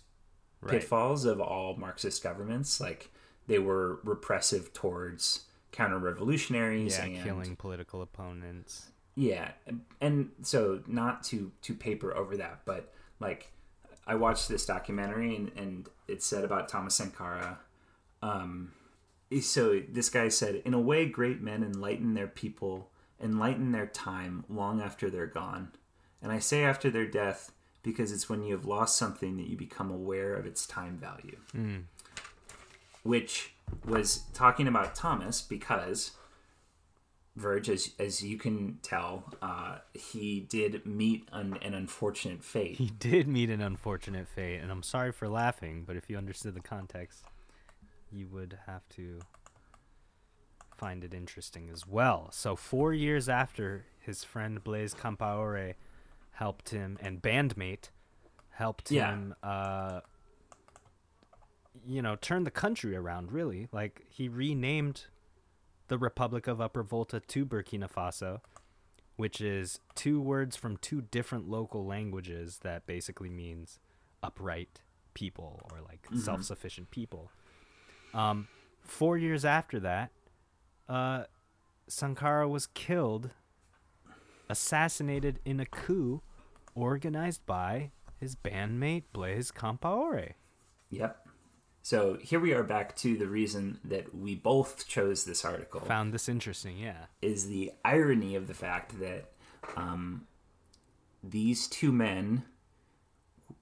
[0.62, 0.80] Right.
[0.80, 2.80] pitfalls of all Marxist governments.
[2.80, 3.11] Like
[3.46, 8.90] they were repressive towards counter revolutionaries Yeah, and killing political opponents.
[9.16, 9.52] yeah,
[10.00, 13.50] and so not to to paper over that, but like
[14.06, 17.58] I watched this documentary and, and it said about Thomas Sankara.
[18.22, 18.72] Um,
[19.40, 24.44] so this guy said, in a way, great men enlighten their people, enlighten their time
[24.48, 25.72] long after they're gone.
[26.22, 27.50] And I say after their death
[27.82, 31.38] because it's when you have lost something that you become aware of its time value.
[33.02, 33.53] Which
[33.85, 36.12] was talking about Thomas because
[37.37, 42.77] Verge, as, as you can tell, uh, he did meet an, an unfortunate fate.
[42.77, 46.55] He did meet an unfortunate fate, and I'm sorry for laughing, but if you understood
[46.55, 47.24] the context,
[48.12, 49.18] you would have to
[50.77, 52.29] find it interesting as well.
[52.31, 55.74] So, four years after his friend Blaise Compaore
[56.33, 57.88] helped him, and bandmate
[58.50, 59.11] helped Yeah.
[59.11, 60.00] him, uh,
[61.87, 63.68] you know, turn the country around, really.
[63.72, 65.06] Like, he renamed
[65.88, 68.40] the Republic of Upper Volta to Burkina Faso
[69.16, 73.78] which is two words from two different local languages that basically means
[74.22, 74.80] upright
[75.14, 77.30] people or like self-sufficient people.
[78.12, 78.48] Um,
[78.80, 80.10] four years after that,
[80.88, 81.24] uh,
[81.87, 83.30] Sankara was killed,
[84.48, 86.22] assassinated in a coup
[86.74, 90.32] organized by his bandmate Blaise Compaore.
[90.90, 91.23] Yep.
[91.85, 96.14] So here we are back to the reason that we both chose this article Found
[96.14, 97.09] this interesting, yeah.
[97.20, 99.33] is the irony of the fact that
[99.77, 100.27] um,
[101.23, 102.44] these two men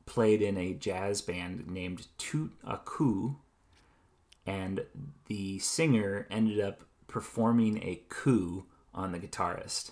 [0.07, 3.39] played in a jazz band named Tout a Coup,
[4.47, 4.85] and
[5.27, 9.91] the singer ended up performing a coup on the guitarist,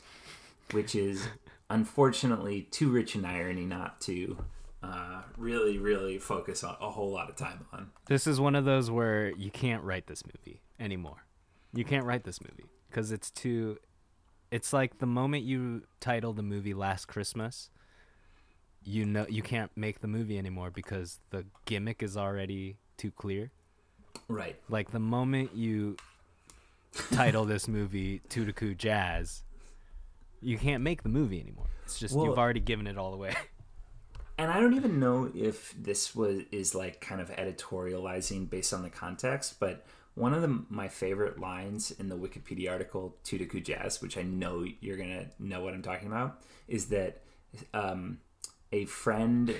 [0.70, 1.26] which is
[1.68, 4.38] unfortunately too rich in irony not to
[4.82, 7.90] uh, really, really focus on a whole lot of time on.
[8.06, 11.24] This is one of those where you can't write this movie anymore.
[11.74, 13.78] You can't write this movie because it's too.
[14.50, 17.70] It's like the moment you title the movie Last Christmas,
[18.82, 23.50] you know you can't make the movie anymore because the gimmick is already too clear.
[24.28, 24.56] Right.
[24.68, 25.96] Like the moment you
[27.12, 29.42] title this movie Tout a Coup Jazz,
[30.40, 31.66] you can't make the movie anymore.
[31.84, 33.34] It's just Well- you've already given it all away.
[34.40, 38.82] and I don't even know if this was is like kind of editorializing based on
[38.82, 43.44] the context, but one of the, my favorite lines in the Wikipedia article "Tout a
[43.44, 47.20] Coup Jazz," which I know you're gonna know what I'm talking about, is that
[47.74, 48.20] um,
[48.72, 49.54] a friend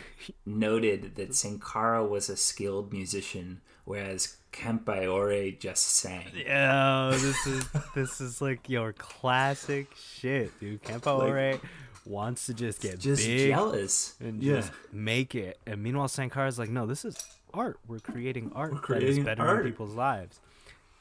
[0.47, 6.25] noted that Sankara was a skilled musician, whereas Compaore just sang.
[6.35, 10.83] Yeah, this is this is like your classic shit, dude.
[10.85, 11.61] Compaore
[12.07, 14.15] wants to just get Just big jealous.
[14.21, 14.57] and yeah.
[14.57, 15.59] just make it.
[15.67, 17.17] And meanwhile, Sankara's like, no, this is
[17.53, 17.79] art.
[17.87, 20.41] We're creating art that is creating bettering art." people's lives.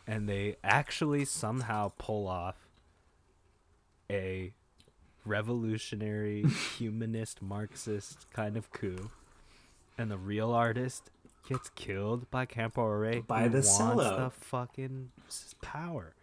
[0.07, 2.55] And they actually somehow pull off
[4.09, 4.53] a
[5.25, 6.43] revolutionary,
[6.77, 9.11] humanist, Marxist kind of coup.
[9.97, 11.11] And the real artist
[11.47, 14.17] gets killed by Compaore By who the wants sellout.
[14.17, 15.11] the fucking
[15.61, 16.13] power.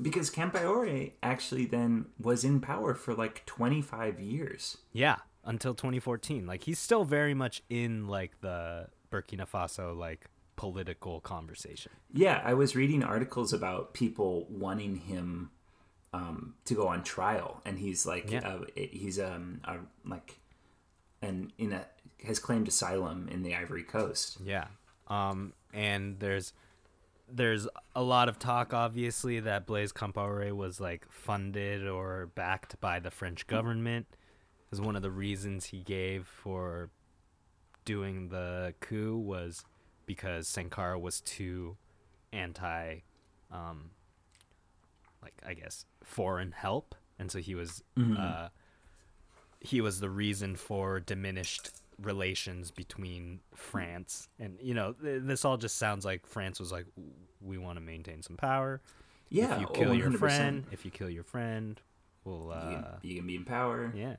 [0.00, 4.78] Because Compaore actually then was in power for like 25 years.
[4.92, 6.46] Yeah, until 2014.
[6.46, 11.92] Like he's still very much in like the Burkina Faso like political conversation.
[12.12, 15.50] Yeah, I was reading articles about people wanting him
[16.12, 18.46] um, to go on trial, and he's like, Yeah.
[18.48, 20.38] uh, he's um, uh, like,
[21.20, 21.86] and in a
[22.24, 24.38] has claimed asylum in the Ivory Coast.
[24.44, 24.66] Yeah.
[25.08, 26.52] Um and there's
[27.28, 33.00] there's a lot of talk obviously that Blaise Compaoré was like funded or backed by
[33.00, 34.06] the French government
[34.72, 36.90] is one of the reasons he gave for
[37.84, 39.64] doing the coup was
[40.06, 41.76] because Sankara was too
[42.32, 42.96] anti
[43.50, 43.90] um
[45.22, 46.94] like I guess foreign help.
[47.18, 47.82] And so he was
[48.18, 48.48] uh
[49.60, 51.70] he was the reason for diminished
[52.02, 56.86] relations between France and you know th- this all just sounds like France was like
[57.40, 58.80] we want to maintain some power
[59.30, 60.18] Yeah, if you oh, kill your 100%.
[60.18, 61.80] friend if you kill your friend
[62.24, 63.92] we'll You can, uh you can be in power.
[63.94, 64.16] yeah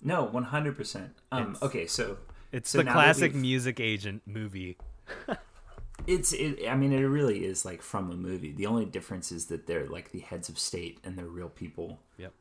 [0.00, 1.10] No, one hundred percent.
[1.32, 2.18] Um, It's- okay, so
[2.52, 4.78] it's So the classic music agent movie
[6.06, 6.66] it's it.
[6.68, 8.52] I mean, it really is like from a movie.
[8.52, 11.98] The only difference is that they're like the heads of state and they're real people.
[12.16, 12.32] yep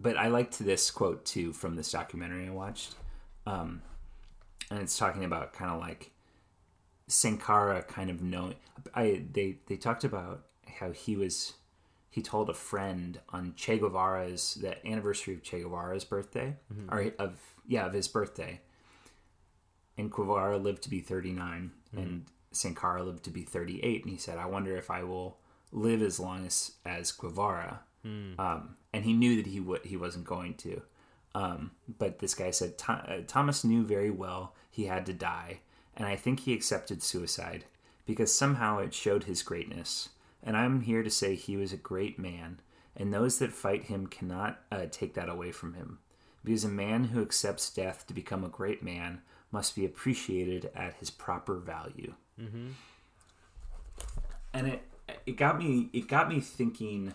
[0.00, 2.94] but I liked this quote too from this documentary I watched,
[3.46, 3.82] um,
[4.70, 6.10] and it's talking about kind of like
[7.08, 8.54] Sankara kind of knowing.
[8.94, 10.46] I they they talked about
[10.78, 11.54] how he was
[12.08, 16.56] he told a friend on Che Guevara's the anniversary of Che Guevara's birthday
[16.90, 18.60] or of yeah of his birthday,
[19.98, 21.32] and Guevara lived to be thirty
[22.00, 25.38] and Sankara lived to be thirty eight, and he said, "I wonder if I will
[25.72, 27.80] live as long as as Guevara."
[28.38, 30.82] Um, and he knew that he would he wasn't going to.
[31.34, 35.60] Um, but this guy said "Tho- uh, Thomas knew very well he had to die,
[35.96, 37.64] and I think he accepted suicide
[38.06, 40.10] because somehow it showed his greatness.
[40.42, 42.60] And I'm here to say he was a great man,
[42.96, 45.98] and those that fight him cannot uh, take that away from him.
[46.42, 49.20] Because a man who accepts death to become a great man
[49.52, 52.14] must be appreciated at his proper value.
[54.54, 54.82] And it
[55.26, 57.14] it got me it got me thinking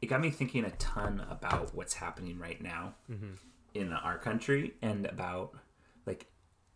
[0.00, 3.32] it got me thinking a ton about what's happening right now mm-hmm.
[3.74, 5.54] in our country and about
[6.06, 6.26] like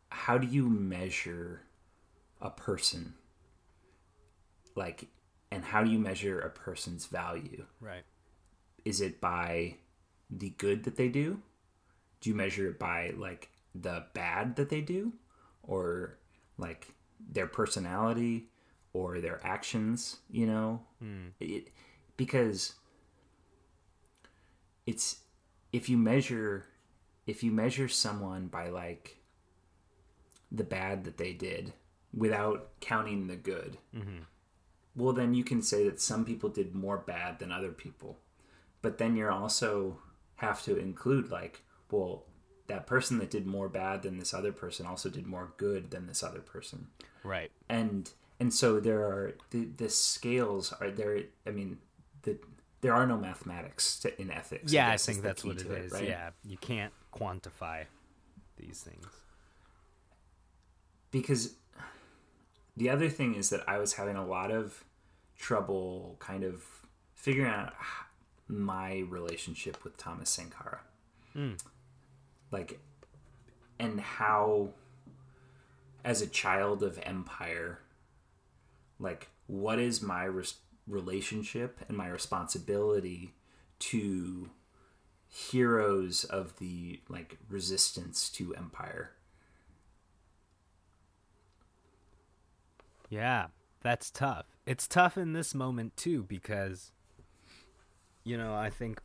[0.08, 1.62] how do you measure
[2.40, 3.14] a person?
[4.74, 5.06] Like
[5.50, 7.64] and how do you measure a person's value?
[7.80, 8.04] Right.
[8.84, 9.76] is it by
[10.30, 11.40] the good that they do?
[12.20, 15.12] Do you measure it by like the bad that they do?
[15.62, 16.18] Or
[16.58, 16.88] like
[17.20, 18.48] their personality
[18.92, 20.82] or their actions you know?
[20.98, 21.28] Hmm.
[21.38, 21.68] It,
[22.16, 22.74] because
[24.92, 25.20] it's
[25.72, 26.66] if you measure
[27.26, 29.16] if you measure someone by like
[30.50, 31.72] the bad that they did
[32.14, 34.22] without counting the good mm-hmm.
[34.94, 38.18] well then you can say that some people did more bad than other people.
[38.82, 39.98] But then you're also
[40.36, 42.24] have to include like well
[42.66, 46.06] that person that did more bad than this other person also did more good than
[46.06, 46.88] this other person.
[47.24, 47.50] Right.
[47.68, 51.16] and and so there are the, the scales are there
[51.46, 51.78] i mean
[52.22, 52.36] the
[52.82, 55.60] there are no mathematics to, in ethics Yeah, I guess is think that's what it
[55.60, 56.08] to right?
[56.08, 57.86] Yeah, you can't quantify
[58.58, 59.06] these things.
[61.12, 61.54] because
[62.76, 64.84] the other thing is that I was having a lot of
[65.38, 66.64] trouble kind of
[67.14, 67.74] figuring out
[68.48, 70.80] my relationship with Thomas Sankara.
[71.34, 71.52] Hmm.
[72.50, 72.80] Like,
[73.78, 74.70] and how,
[76.04, 77.78] as a child of Empire,
[78.98, 80.24] like, what is my
[80.92, 83.34] relationship and my responsibility
[83.78, 84.50] to
[85.28, 89.12] heroes of the like resistance to empire
[93.12, 93.48] Yeah,
[93.82, 94.46] that's tough.
[94.64, 96.92] It's tough in this moment too because
[98.24, 99.02] you know, I think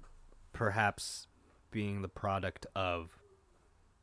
[0.54, 1.28] perhaps
[1.72, 3.18] being the product of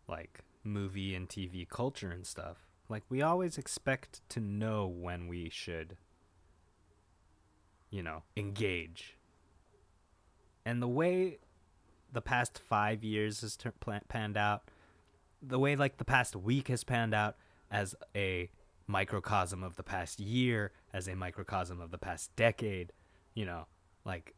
[0.07, 5.49] like movie and TV culture and stuff, like we always expect to know when we
[5.49, 5.97] should
[7.95, 9.17] you know, engage.
[10.67, 11.39] And the way
[12.13, 14.69] the past 5 years has plan- panned out,
[15.41, 17.37] the way like the past week has panned out
[17.71, 18.51] as a
[18.89, 22.93] microcosm of the past year, as a microcosm of the past decade,
[23.33, 23.67] you know,
[24.05, 24.35] like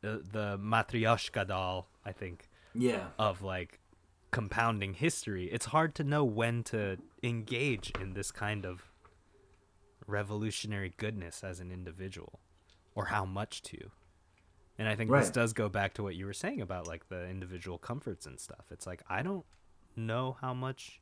[0.00, 3.80] the the matryoshka doll, I think, yeah of like
[4.30, 5.46] compounding history.
[5.46, 8.84] It's hard to know when to engage in this kind of
[10.06, 12.38] revolutionary goodness as an individual
[12.98, 13.78] or how much to.
[14.76, 17.28] And I think this does go back to what you were saying about like the
[17.28, 18.66] individual comforts and stuff.
[18.72, 19.44] It's like I don't
[19.94, 21.00] know how much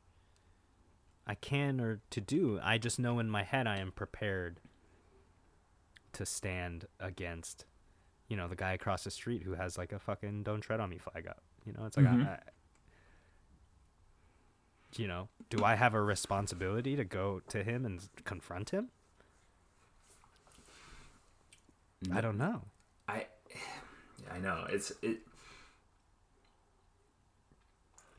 [1.25, 2.59] I can or to do.
[2.61, 4.59] I just know in my head I am prepared
[6.13, 7.65] to stand against,
[8.27, 10.91] you know, the guy across the street who has like a fucking "Don't tread on
[10.91, 11.41] me" flag up.
[11.65, 12.27] You know, it's like, Mhm.
[12.27, 12.39] I, I,
[14.95, 18.89] you know, do I have a responsibility to go to him and confront him?
[22.13, 22.61] I don't know.
[23.07, 23.25] I
[24.31, 24.65] I know.
[24.69, 25.19] It's it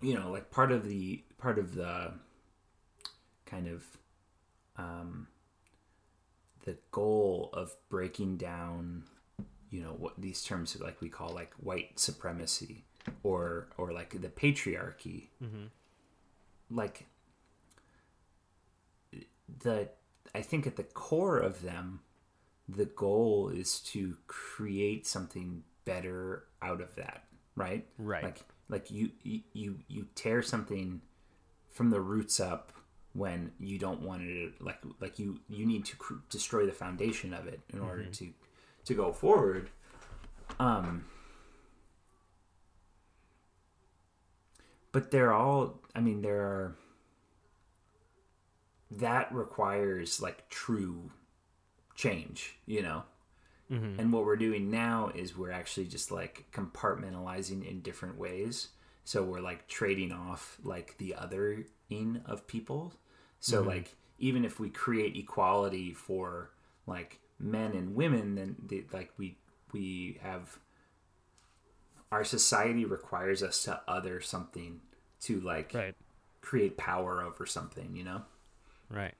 [0.00, 2.12] you know like part of the part of the
[3.46, 3.84] kind of
[4.76, 5.26] um
[6.64, 9.02] the goal of breaking down
[9.70, 12.84] you know what these terms like we call like white supremacy
[13.22, 15.28] or or like the patriarchy
[16.70, 17.06] like
[19.62, 19.88] the
[20.34, 22.00] I think at the core of them
[22.68, 27.24] the goal is to create something better out of that
[27.58, 27.86] right?
[27.98, 28.22] Right.
[28.22, 31.00] like like you you you, tear something
[31.70, 32.72] from the roots up
[33.14, 37.34] when you don't want it like like you you need to cr- destroy the foundation
[37.34, 38.32] of it in order to
[38.84, 39.70] to go forward.
[40.58, 41.04] Um
[44.92, 46.76] but they're all i mean there are
[48.90, 51.10] that requires like true
[51.98, 53.04] change you know
[53.70, 54.00] Mm-hmm.
[54.00, 58.68] And what we're doing now is we're actually just like compartmentalizing in different ways.
[59.04, 62.94] So we're like trading off like the other in of people.
[63.40, 63.68] So Mm-hmm.
[63.68, 66.50] like even if we create equality for
[66.86, 69.36] like men and women, then they, like we
[69.72, 70.58] we have
[72.10, 74.80] our society requires us to other something
[75.22, 75.94] to like Right.
[76.40, 77.94] create power over something.
[77.96, 78.22] You know?
[78.90, 79.14] Right.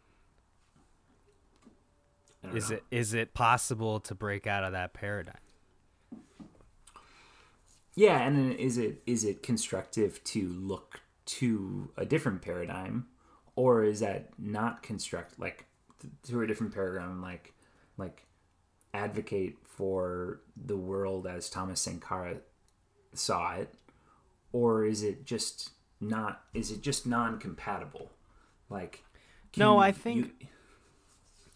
[2.55, 2.77] Is know.
[2.77, 5.37] it is it possible to break out of that paradigm?
[7.95, 13.07] Yeah, and then is it is it constructive to look to a different paradigm,
[13.57, 15.67] or is that not construct like
[16.25, 17.55] to a different paradigm, like
[17.97, 18.25] like
[18.95, 22.37] advocate for the world as Thomas Sankara
[23.15, 23.75] saw it,
[24.53, 25.71] or is it just
[26.01, 26.43] not?
[26.55, 28.13] Is it just non-compatible?
[28.71, 29.03] Like,
[29.57, 30.49] No, I think- you-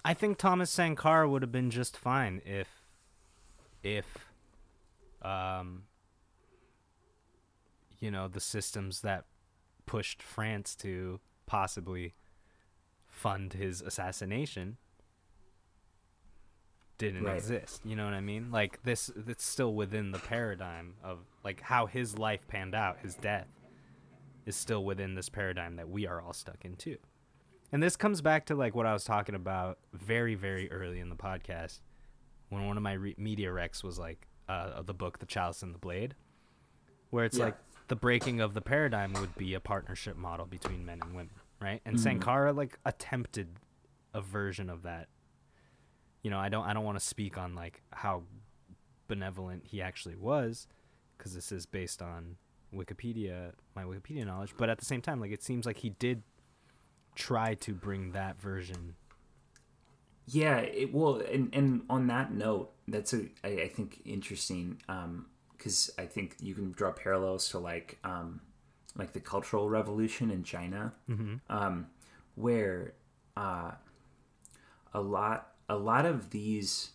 [0.04, 2.68] I think Thomas Sankara would have been just fine if
[3.82, 4.06] if
[5.22, 5.84] um
[8.00, 9.24] you know the systems that
[9.86, 12.14] pushed France to possibly
[13.08, 14.76] fund his assassination
[16.98, 17.36] didn't Right.
[17.36, 17.82] exist.
[17.84, 18.50] You know what I mean?
[18.50, 23.14] Like this it's still within the paradigm of like how his life panned out, his
[23.14, 23.48] death
[24.46, 26.98] is still within this paradigm that we are all stuck in too.
[27.72, 31.08] And this comes back to like what I was talking about very, very early in
[31.08, 31.80] the podcast
[32.50, 35.74] when one of my re- media recs was like uh, the book The Chalice and
[35.74, 36.14] the Blade,
[37.10, 37.46] where it's Yeah.
[37.46, 37.56] like
[37.88, 41.80] the breaking of the paradigm would be a partnership model between men and women, right?
[41.86, 43.48] And Sankara like attempted
[44.12, 45.08] a version of that.
[46.22, 48.24] You know, I don't I don't want to speak on like how
[49.08, 50.66] benevolent he actually was
[51.16, 52.36] because this is based on
[52.74, 56.22] Wikipedia, my Wikipedia knowledge, but at the same time like it seems like he did
[57.14, 58.94] try to bring that version.
[60.26, 64.80] Yeah, it well, and and on that note, that's a I, I think interesting
[65.56, 68.40] because I think you can draw parallels to like um,
[68.96, 70.92] like the Cultural Revolution in China,
[71.48, 71.86] um,
[72.34, 72.94] where
[73.36, 73.72] uh,
[74.94, 76.90] a lot a lot of these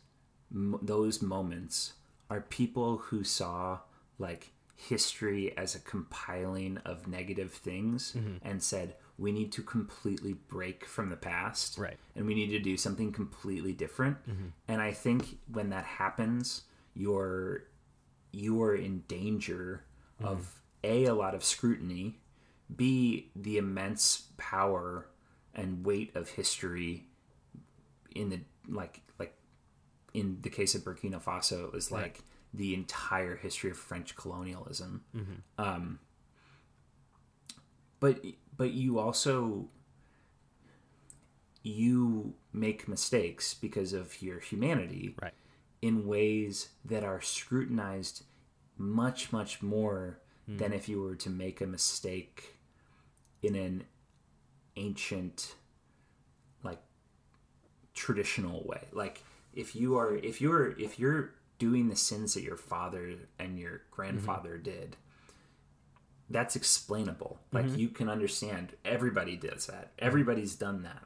[0.51, 1.93] m- those moments
[2.29, 3.79] are people who saw
[4.19, 8.35] like history as a compiling of negative things mm-hmm.
[8.47, 11.97] and said we need to completely break from the past Right.
[12.15, 14.17] and we need to do something completely different.
[14.29, 14.47] Mm-hmm.
[14.67, 16.61] And i think when that happens
[16.93, 17.63] you're
[18.31, 19.83] you're in danger
[20.21, 20.31] mm-hmm.
[20.31, 22.19] of a a lot of scrutiny
[22.75, 25.07] b the immense power
[25.55, 27.07] and weight of history
[28.15, 29.33] in the like like
[30.13, 32.21] in the case of burkina faso it was like
[32.53, 35.03] the entire history of french colonialism.
[35.57, 35.99] Um
[37.99, 38.23] but
[38.55, 39.69] but you also
[41.63, 45.33] you make mistakes because of your humanity Right.
[45.81, 48.23] in ways that are scrutinized
[48.77, 52.55] much much more than if you were to make a mistake
[53.41, 53.83] in an
[54.77, 55.55] ancient
[56.63, 56.79] like
[57.93, 58.87] traditional way.
[58.93, 59.23] Like
[59.53, 63.71] if you are if you're if you're doing the sins that your father and your
[63.71, 63.95] mm-hmm.
[63.95, 64.97] grandfather did
[66.29, 67.39] that's explainable.
[67.51, 67.79] Like mm-hmm.
[67.79, 69.91] you can understand everybody does that.
[69.99, 70.65] Everybody's mm-hmm.
[70.65, 71.03] done that.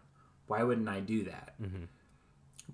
[0.47, 1.56] Why wouldn't i do that?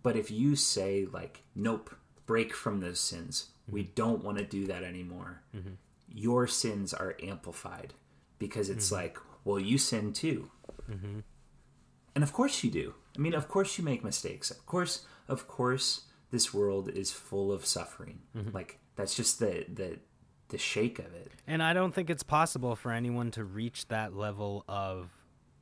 [0.01, 1.93] But if you say like nope
[2.25, 3.47] break from those sins.
[3.69, 5.41] We don't want to do that anymore.
[6.13, 7.93] Your sins are amplified
[8.39, 10.51] because it's like well you sin too.
[12.15, 12.93] And of course you do.
[13.15, 14.51] I mean of course you make mistakes.
[14.51, 16.01] Of course of course
[16.31, 18.49] this world is full of suffering mm-hmm.
[18.53, 19.99] like that's just the the
[20.49, 24.15] the shake of it And I don't think it's possible for anyone to reach that
[24.15, 25.09] level of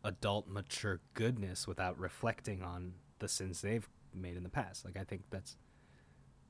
[0.03, 4.85] adult mature goodness without reflecting on the sins they've made in the past.
[4.85, 5.57] Like I think that's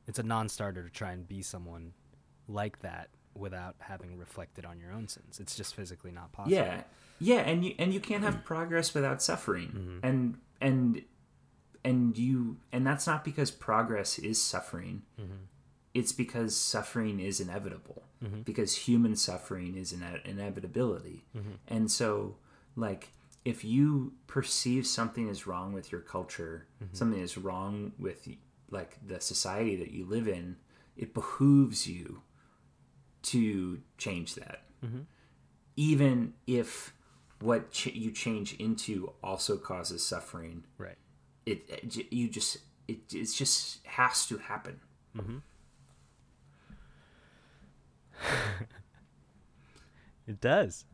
[0.07, 1.93] it's a non-starter to try and be someone
[2.47, 5.39] like that without having reflected on your own sins.
[5.39, 6.55] It's just physically not possible.
[6.55, 6.83] Yeah,
[7.19, 9.99] yeah, and you and you can't have progress without suffering, mm-hmm.
[10.03, 11.01] and and
[11.85, 15.03] and you and that's not because progress is suffering.
[15.21, 15.45] Mm-hmm.
[15.93, 18.03] It's because suffering is inevitable.
[18.21, 18.41] Mm-hmm.
[18.41, 21.53] Because human suffering is an inevitability, mm-hmm.
[21.67, 22.35] and so
[22.75, 23.11] like
[23.45, 28.27] if you perceive something is wrong with your culture, something is wrong with
[28.71, 30.55] like the society that you live in,
[30.97, 32.23] it behooves you
[33.21, 34.63] to change that.
[35.75, 36.95] Even if
[37.39, 40.63] what ch- you change into also causes suffering.
[40.77, 40.97] Right.
[41.45, 44.79] It, it you just it it just has to happen
[50.27, 50.85] It does.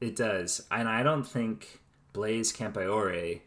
[0.00, 1.80] it does and i don't think
[2.14, 3.40] Blaise Compaore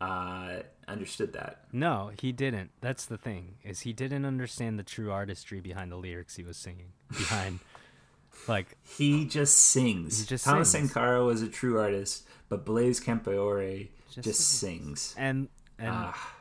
[0.00, 0.56] uh
[0.88, 1.66] understood that.
[1.72, 2.70] No, he didn't.
[2.80, 6.56] That's the thing is he didn't understand the true artistry behind the lyrics he was
[6.56, 6.92] singing.
[7.16, 7.60] Behind,
[8.48, 10.18] like He just sings.
[10.20, 10.92] He just Thomas sings.
[10.92, 15.14] Sankara was a true artist, but Blaise Compaore Just just, sings.
[15.16, 15.48] and
[15.80, 16.34] and Ah,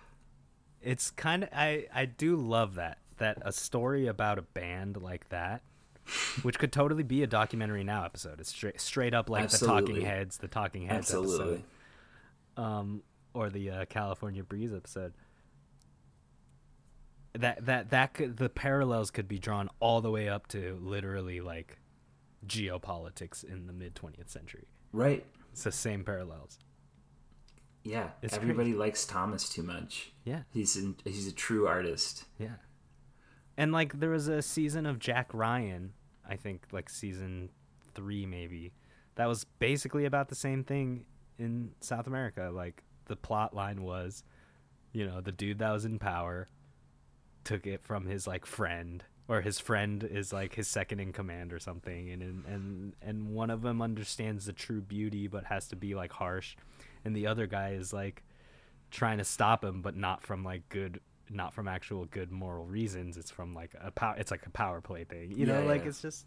[0.82, 5.30] it's kind of I I do love that that a story about a band like
[5.30, 5.62] that,
[6.42, 8.40] which could totally be a documentary now episode.
[8.40, 11.64] It's straight straight up like the Talking Heads, the Talking Heads absolutely.
[12.56, 15.14] episode, um, or the uh, California Breeze episode.
[17.34, 21.42] That that that could the parallels could be drawn all the way up to literally
[21.42, 21.80] like
[22.48, 24.66] geopolitics in the mid twentieth century.
[24.92, 25.24] Right.
[25.52, 26.58] It's the same parallels.
[27.90, 28.10] Yeah.
[28.22, 30.12] It's Everybody likes Thomas too much.
[30.24, 30.44] Yeah.
[30.54, 32.26] He's in, he's a true artist.
[32.38, 32.58] Yeah.
[33.58, 35.94] And like there was a season of Jack Ryan,
[36.28, 37.50] I think like season
[37.96, 38.74] 3 maybe.
[39.16, 41.06] That was basically about the same thing
[41.40, 42.52] in South America.
[42.54, 44.24] Like the plot line was,
[44.94, 46.48] you know, the dude that was in power
[47.44, 51.52] took it from his like friend or his friend is like his second in command
[51.54, 55.68] or something and and and, and one of them understands the true beauty but has
[55.68, 56.56] to be like harsh
[57.06, 58.24] and the other guy is like
[58.91, 63.16] trying to stop him but not from like good not from actual good moral reasons
[63.18, 65.84] it's from like a power it's like a power play thing you know Yeah, like
[65.84, 65.89] yeah.
[65.89, 66.26] it's just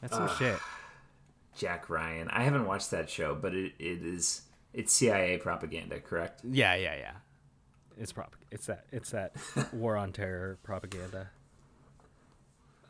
[0.00, 0.58] that's some shit
[1.56, 2.28] Jack Ryan.
[2.28, 6.42] I haven't watched that show, but it, it is it's CIA propaganda, correct?
[6.44, 7.12] yeah yeah yeah
[7.98, 9.34] it's prop it's that it's that
[9.72, 11.30] war on terror propaganda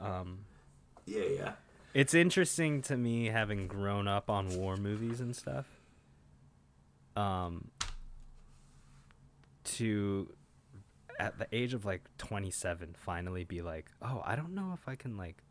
[0.00, 0.40] um
[1.06, 1.52] Yeah, yeah.
[1.94, 5.66] It's interesting to me having grown up on war movies and stuff.
[7.16, 7.70] Um
[9.64, 10.32] to
[11.18, 14.96] at the age of like 27 finally be like, "Oh, I don't know if I
[14.96, 15.42] can like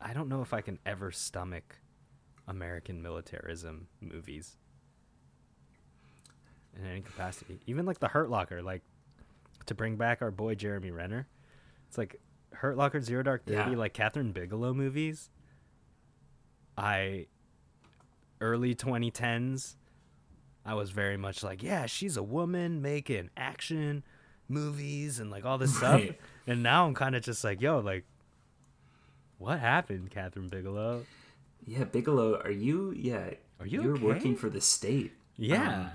[0.00, 1.76] I don't know if I can ever stomach
[2.46, 4.56] American militarism movies
[6.76, 7.60] in any capacity.
[7.66, 8.82] Even like the Hurt Locker, like
[9.66, 11.26] to bring back our boy Jeremy Renner.
[11.88, 12.20] It's like
[12.52, 13.76] Hurt Locker, Zero Dark Thirty, Yeah.
[13.76, 15.30] like Kathryn Bigelow movies.
[16.76, 17.26] I
[18.40, 19.76] early 2010s,
[20.66, 24.02] I was very much like, yeah, she's a woman making action
[24.48, 25.94] movies and like all this stuff.
[26.00, 26.18] Right.
[26.46, 28.04] And now I'm kind of just like, yo, like,
[29.38, 31.04] what happened, Kathryn Bigelow?
[31.66, 32.92] Yeah, Bigelow, are you?
[32.96, 34.04] Yeah, Are you You're okay?
[34.04, 35.12] working for the state.
[35.36, 35.74] Yeah.
[35.80, 35.90] Um,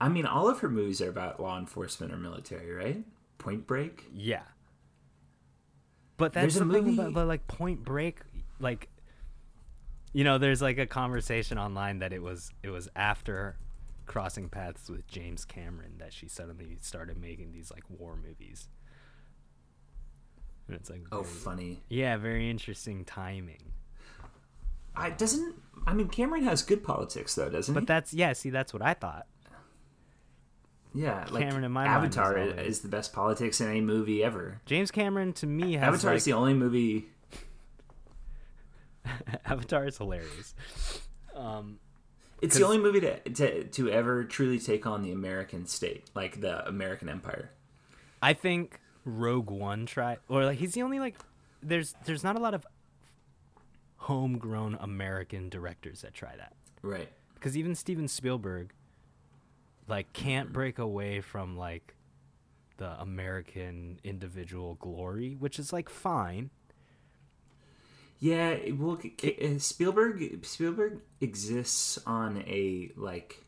[0.00, 3.02] I mean, all of her movies are about law enforcement or military, right?
[3.38, 4.04] Point Break.
[4.14, 4.42] Yeah.
[6.18, 8.20] But that's There's a the thing movie- about but, like Point Break,
[8.60, 8.88] like
[10.16, 13.58] you know, there's like a conversation online that it was it was after
[14.06, 18.66] crossing paths with James Cameron that she suddenly started making these like war movies.
[20.68, 21.82] And it's like Oh, very- funny.
[21.90, 23.72] yeah, very interesting timing.
[24.94, 25.54] I doesn't.
[25.86, 27.84] I mean, Cameron has good politics though, doesn't But he?
[27.84, 29.26] But that's yeah, see that's what I thought.
[30.94, 33.82] yeah, like Cameron in my mind is Avatar always- is the best politics in any
[33.82, 34.62] movie ever.
[34.64, 37.10] James Cameron to me has Avatar like, is the only movie.
[39.44, 40.54] Avatar is hilarious.
[41.34, 41.78] Um
[42.42, 46.40] It's the only movie to, to to ever truly take on the American state, like
[46.40, 47.50] the American Empire.
[48.22, 51.16] I think Rogue One tried, or like he's the only like.
[51.62, 52.66] There's there's not a lot of
[53.96, 56.52] homegrown American directors that try that
[56.82, 57.08] Right.
[57.34, 58.72] because even Steven Spielberg,
[59.88, 61.94] like, can't break away from like
[62.76, 66.50] the American individual glory, which is like fine.
[68.18, 73.44] Yeah, well, uh, Spielberg Spielberg exists on a like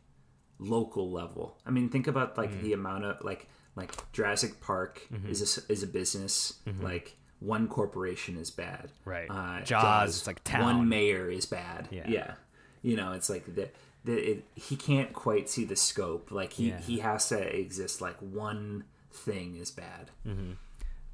[0.59, 1.57] local level.
[1.65, 2.63] I mean, think about like Mm.
[2.63, 5.31] the amount of like like Jurassic Park Mm-hmm.
[5.31, 6.55] is a, is a business.
[6.81, 8.91] Like one corporation is bad.
[9.05, 9.31] Right.
[9.31, 10.63] Uh, Jaws, it's like town.
[10.65, 11.89] One mayor is bad.
[11.91, 12.09] Yeah.
[12.09, 12.35] Yeah.
[12.83, 13.71] You know, it's like the.
[14.05, 16.31] The, it, he can't quite see the scope.
[16.31, 16.81] Like he, Yeah.
[16.81, 18.01] he has to exist.
[18.01, 20.11] Like one thing is bad.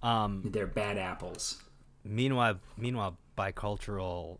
[0.02, 1.62] Um, They're bad apples.
[2.04, 4.38] meanwhile, meanwhile, bicultural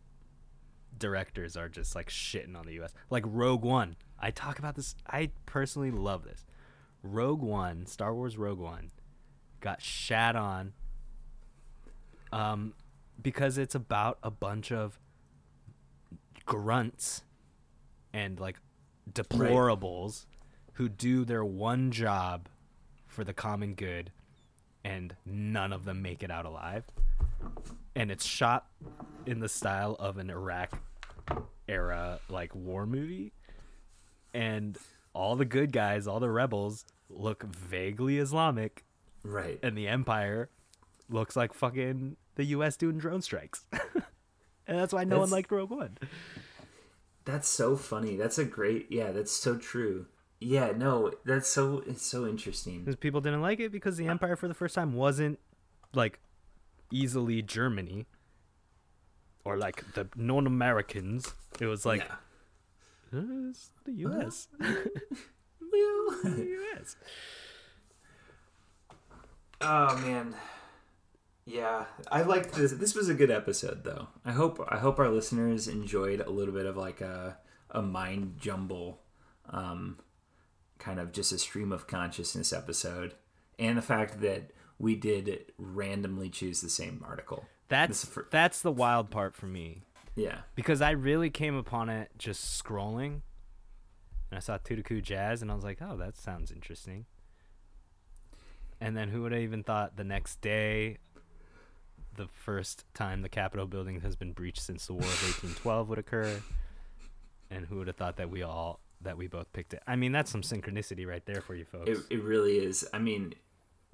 [0.97, 2.93] directors are just like shitting on the U.S.
[3.09, 3.95] Like Rogue One.
[4.19, 4.95] I talk about this.
[5.07, 6.45] I personally love this.
[7.03, 8.91] Rogue One, Star Wars Rogue One,
[9.61, 10.73] got shat on.
[12.31, 12.73] Um,
[13.21, 14.99] because it's about a bunch of
[16.45, 17.23] grunts
[18.13, 18.57] and like
[19.11, 20.25] deplorables
[20.73, 22.47] who do their one job
[23.07, 24.11] for the common good
[24.83, 26.83] and none of them make it out alive
[27.95, 28.67] and it's shot
[29.25, 30.79] in the style of an Iraq
[31.67, 33.33] era like war movie
[34.33, 34.77] and
[35.13, 38.83] all the good guys all the rebels look vaguely islamic
[39.23, 39.57] Right.
[39.63, 40.49] and the empire
[41.09, 45.71] looks like fucking the US doing drone strikes and that's why no one liked Rogue
[45.71, 45.97] One
[47.25, 48.15] That's so funny.
[48.17, 48.85] That's a great.
[48.91, 50.05] Yeah, that's so true.
[50.39, 52.81] Yeah, no, that's so it's so interesting.
[52.81, 55.39] Because people didn't like it because the empire for the first time wasn't
[55.95, 56.19] like
[56.91, 58.05] easily Germany
[59.43, 61.33] or like the non-Americans.
[61.59, 62.01] It was like
[63.13, 63.19] Yeah.
[63.19, 64.47] "Uh, it's the U.S.
[66.23, 66.95] The U.S.
[69.61, 70.35] oh man.
[71.45, 72.71] Yeah, I liked this.
[72.71, 74.07] This was a good episode, though.
[74.23, 77.37] I hope I hope our listeners enjoyed a little bit of like a
[77.69, 79.01] a mind jumble,
[79.49, 79.97] um,
[80.79, 83.13] kind of just a stream of consciousness episode,
[83.59, 87.45] and the fact that we did randomly choose the same article.
[87.67, 89.83] That's for- that's the wild part for me
[90.15, 93.21] Yeah, because I really came upon it just scrolling,
[94.29, 97.05] and I saw Tout a Coup Jazz, and I was like, "Oh, that sounds interesting."
[98.81, 100.97] And then who would have even thought the next day,
[102.15, 105.97] the first time the Capitol building has been breached since the War of 1812 would
[105.99, 106.41] occur,
[107.49, 109.81] and who would have thought that we all that we both picked it?
[109.87, 111.89] I mean, that's some synchronicity right there for you folks.
[111.89, 112.87] it it really is.
[112.93, 113.33] I mean,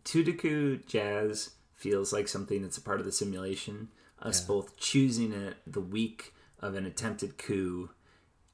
[0.04, 3.90] Tout a Coup Jazz feels like something that's a part of the simulation.
[4.22, 4.48] Us Yeah.
[4.48, 7.90] both choosing it the week of an attempted coup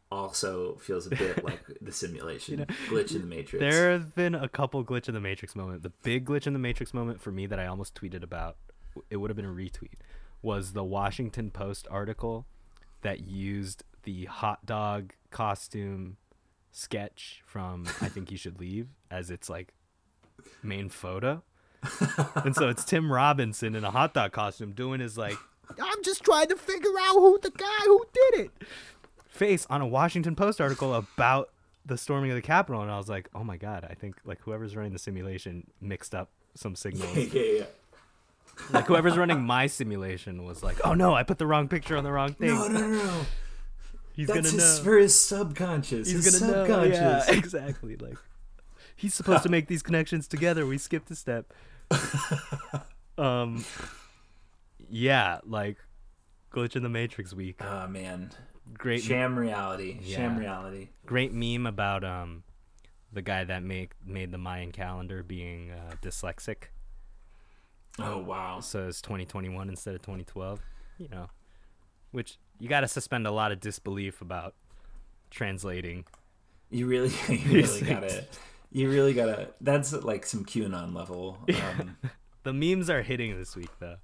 [0.09, 3.59] also feels a bit like the simulation glitch in the matrix.
[3.59, 5.83] There have been a couple glitch in the matrix moment.
[5.83, 8.55] The big glitch in the matrix moment for me that I almost tweeted about,
[9.09, 9.95] it would have been a retweet,
[10.41, 12.45] was the Washington Post article
[13.01, 16.15] that used the hot dog costume
[16.71, 19.73] sketch from I Think You Should Leave as its like
[20.63, 21.43] main photo.
[22.43, 25.37] and so it's Tim Robinson in a hot dog costume doing his like
[25.69, 28.51] I'm just trying to figure out who the guy who did it
[29.37, 31.49] face on a Washington Post article about
[31.85, 34.41] the storming of the Capitol, and I was like, oh my god, I think like
[34.41, 37.15] whoever's running the simulation mixed up some signals.
[37.33, 37.63] yeah, yeah.
[38.71, 42.03] like whoever's running my simulation was like, oh no, I put the wrong picture on
[42.03, 42.49] the wrong thing.
[42.49, 43.25] No, no, no, no.
[44.13, 44.83] He's That's gonna his, know.
[44.83, 46.09] for his subconscious.
[46.09, 46.65] He's his gonna know.
[46.65, 47.29] subconscious.
[47.29, 47.95] Yeah, exactly.
[47.95, 48.17] Like
[48.97, 50.65] he's supposed to make these connections together.
[50.65, 51.53] We skipped a step.
[53.17, 53.63] um,
[54.89, 55.77] yeah, like
[56.51, 57.61] glitch in the Matrix week.
[57.63, 58.31] Oh man,
[58.73, 59.99] Great sham reality.
[60.03, 60.89] Sham reality.
[61.05, 62.43] great meme about um
[63.13, 66.65] the guy that make made the Mayan calendar being uh, dyslexic.
[67.99, 68.59] Oh wow.
[68.59, 70.59] So it's 2021 instead of 2012.
[70.97, 71.29] You know,
[72.11, 74.55] which you got to suspend a lot of disbelief about
[75.29, 76.05] translating.
[76.69, 78.25] You really, you really gotta.
[78.71, 79.49] You really gotta.
[79.61, 81.39] That's like some QAnon level.
[81.79, 81.97] Um,
[82.43, 83.97] The memes are hitting this week though.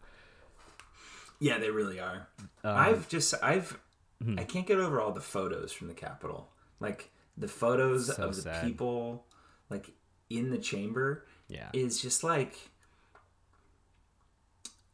[1.40, 2.28] yeah, they really are.
[2.64, 3.80] Um, I've just, I've,
[4.22, 4.40] Hmm.
[4.40, 6.50] I can't get over all the photos from the Capitol.
[6.80, 8.64] Like the photos So of the sad.
[8.64, 9.26] people,
[9.70, 9.92] like
[10.30, 11.70] in the chamber, yeah.
[11.74, 12.56] is just like.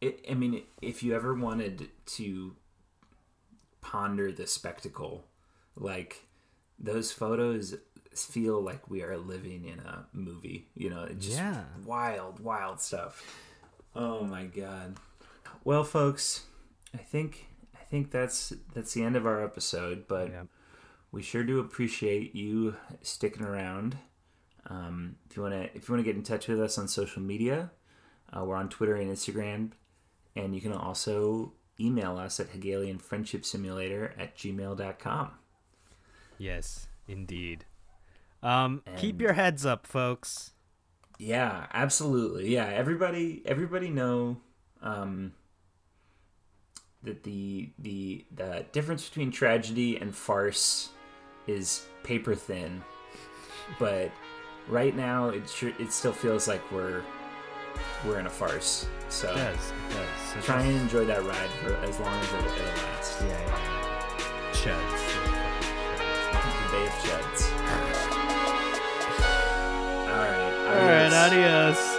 [0.02, 2.56] It, I mean, if you ever wanted to
[3.82, 5.26] ponder the spectacle,
[5.76, 6.26] like
[6.80, 7.76] those photos
[8.14, 10.68] feel like we are living in a movie.
[10.76, 11.64] You know, it's just Yeah.
[11.86, 13.24] wild, wild stuff.
[13.96, 14.98] Oh my god.
[15.64, 16.46] Well, folks,
[16.94, 20.08] I think I think that's that's the end of our episode.
[20.08, 20.44] But Yeah.
[21.12, 23.98] we sure do appreciate you sticking around.
[24.68, 26.88] Um, if you want to, if you want to get in touch with us on
[26.88, 27.72] social media,
[28.32, 29.72] uh, we're on Twitter and Instagram,
[30.36, 35.32] and you can also email us at Hegelian Friendship Simulator at gmail.com.
[36.38, 37.66] Yes, indeed.
[38.42, 40.52] Um, keep your heads up, folks.
[41.18, 42.54] Yeah, absolutely.
[42.54, 44.38] Yeah, everybody, everybody know
[44.82, 45.34] um,
[47.04, 50.90] that the the the difference between tragedy and farce
[51.48, 52.82] is paper thin,
[53.80, 54.12] but
[54.70, 57.02] right now it sure, it still feels like we're
[58.06, 58.88] we're in a farce.
[59.10, 59.56] So It does.
[59.90, 60.34] It does.
[60.34, 63.22] So try just- and enjoy that ride for as long as it'll, it'll last.
[63.22, 64.52] Yeah, yeah.
[64.54, 65.09] Chuds.
[70.82, 71.99] Right, adios.